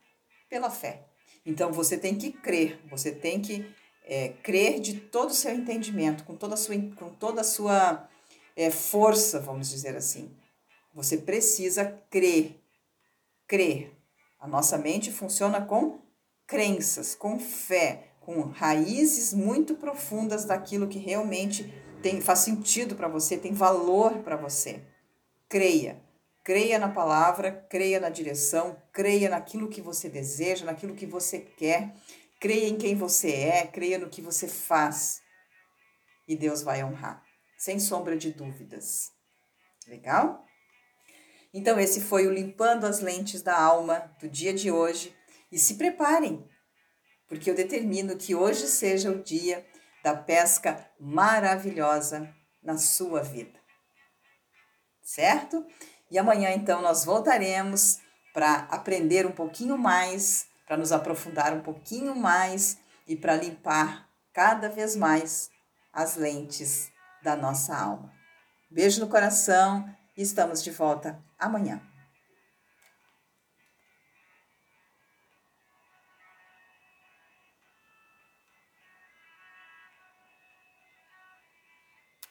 pela 0.50 0.70
fé. 0.70 1.08
Então 1.46 1.72
você 1.72 1.98
tem 1.98 2.17
que 2.17 2.32
crer, 2.32 2.80
você 2.89 3.12
tem 3.12 3.41
que 3.41 3.65
é, 4.04 4.30
crer 4.44 4.80
de 4.80 5.00
todo 5.00 5.30
o 5.30 5.34
seu 5.34 5.54
entendimento, 5.54 6.24
com 6.24 6.36
toda 6.36 6.54
a 6.54 6.58
sua, 6.58 6.76
com 6.96 7.10
toda 7.15 7.41
a 7.41 7.46
sua 7.46 8.08
é, 8.56 8.70
força, 8.70 9.40
vamos 9.40 9.70
dizer 9.70 9.96
assim. 9.96 10.36
Você 10.94 11.18
precisa 11.18 11.86
crer. 12.10 12.60
Crer. 13.48 13.92
A 14.40 14.48
nossa 14.48 14.78
mente 14.78 15.12
funciona 15.12 15.62
com 15.62 16.00
crenças, 16.48 17.16
com 17.16 17.40
fé, 17.40 18.12
com 18.20 18.42
raízes 18.42 19.34
muito 19.34 19.76
profundas 19.76 20.46
daquilo 20.46 20.88
que 20.88 21.00
realmente 21.00 21.72
tem, 22.02 22.20
faz 22.20 22.40
sentido 22.40 22.96
para 22.96 23.08
você, 23.08 23.38
tem 23.38 23.54
valor 23.54 24.20
para 24.20 24.36
você. 24.36 24.82
Creia. 25.48 26.02
Creia 26.44 26.80
na 26.80 26.90
palavra, 26.90 27.52
creia 27.70 28.00
na 28.00 28.10
direção, 28.10 28.76
creia 28.92 29.30
naquilo 29.30 29.70
que 29.70 29.80
você 29.80 30.10
deseja, 30.10 30.66
naquilo 30.66 30.96
que 30.96 31.06
você 31.06 31.40
quer, 31.40 31.94
creia 32.40 32.68
em 32.68 32.78
quem 32.78 32.96
você 32.96 33.32
é, 33.32 33.68
creia 33.68 34.00
no 34.00 34.10
que 34.10 34.24
você 34.24 34.48
faz. 34.48 35.22
E 36.28 36.36
Deus 36.36 36.64
vai 36.64 36.84
honrar, 36.84 37.24
sem 37.62 37.80
sombra 37.80 38.17
de 38.17 38.32
dúvidas. 38.32 39.12
Legal? 39.88 40.43
Então, 41.54 41.80
esse 41.80 42.02
foi 42.02 42.26
o 42.26 42.34
Limpando 42.34 42.88
as 42.88 43.02
Lentes 43.02 43.43
da 43.43 43.56
Alma 43.56 44.12
do 44.19 44.28
dia 44.28 44.52
de 44.52 44.71
hoje. 44.71 45.15
E 45.52 45.60
se 45.60 45.76
preparem, 45.76 46.43
porque 47.28 47.52
eu 47.52 47.54
determino 47.54 48.17
que 48.17 48.34
hoje 48.34 48.65
seja 48.65 49.12
o 49.12 49.21
dia 49.21 49.63
da 50.04 50.15
pesca 50.15 50.89
maravilhosa 51.00 52.34
na 52.63 52.80
sua 52.80 53.21
vida. 53.21 53.60
Certo? 55.04 55.63
E 56.10 56.17
amanhã, 56.17 56.50
então, 56.50 56.82
nós 56.82 57.06
voltaremos 57.06 58.00
para 58.34 58.62
aprender 58.71 59.28
um 59.28 59.34
pouquinho 59.34 59.78
mais, 59.78 60.47
para 60.65 60.78
nos 60.78 60.91
aprofundar 60.91 61.54
um 61.54 61.62
pouquinho 61.62 62.15
mais 62.15 62.80
e 63.08 63.15
para 63.15 63.36
limpar 63.36 64.10
cada 64.34 64.67
vez 64.67 64.95
mais 64.95 65.52
as 65.93 66.15
lentes 66.15 66.91
da 67.23 67.36
nossa 67.36 67.75
alma. 67.75 68.12
Beijo 68.69 68.99
no 68.99 69.07
coração 69.07 69.88
Estamos 70.17 70.62
de 70.62 70.71
volta 70.71 71.17
amanhã. 71.39 71.81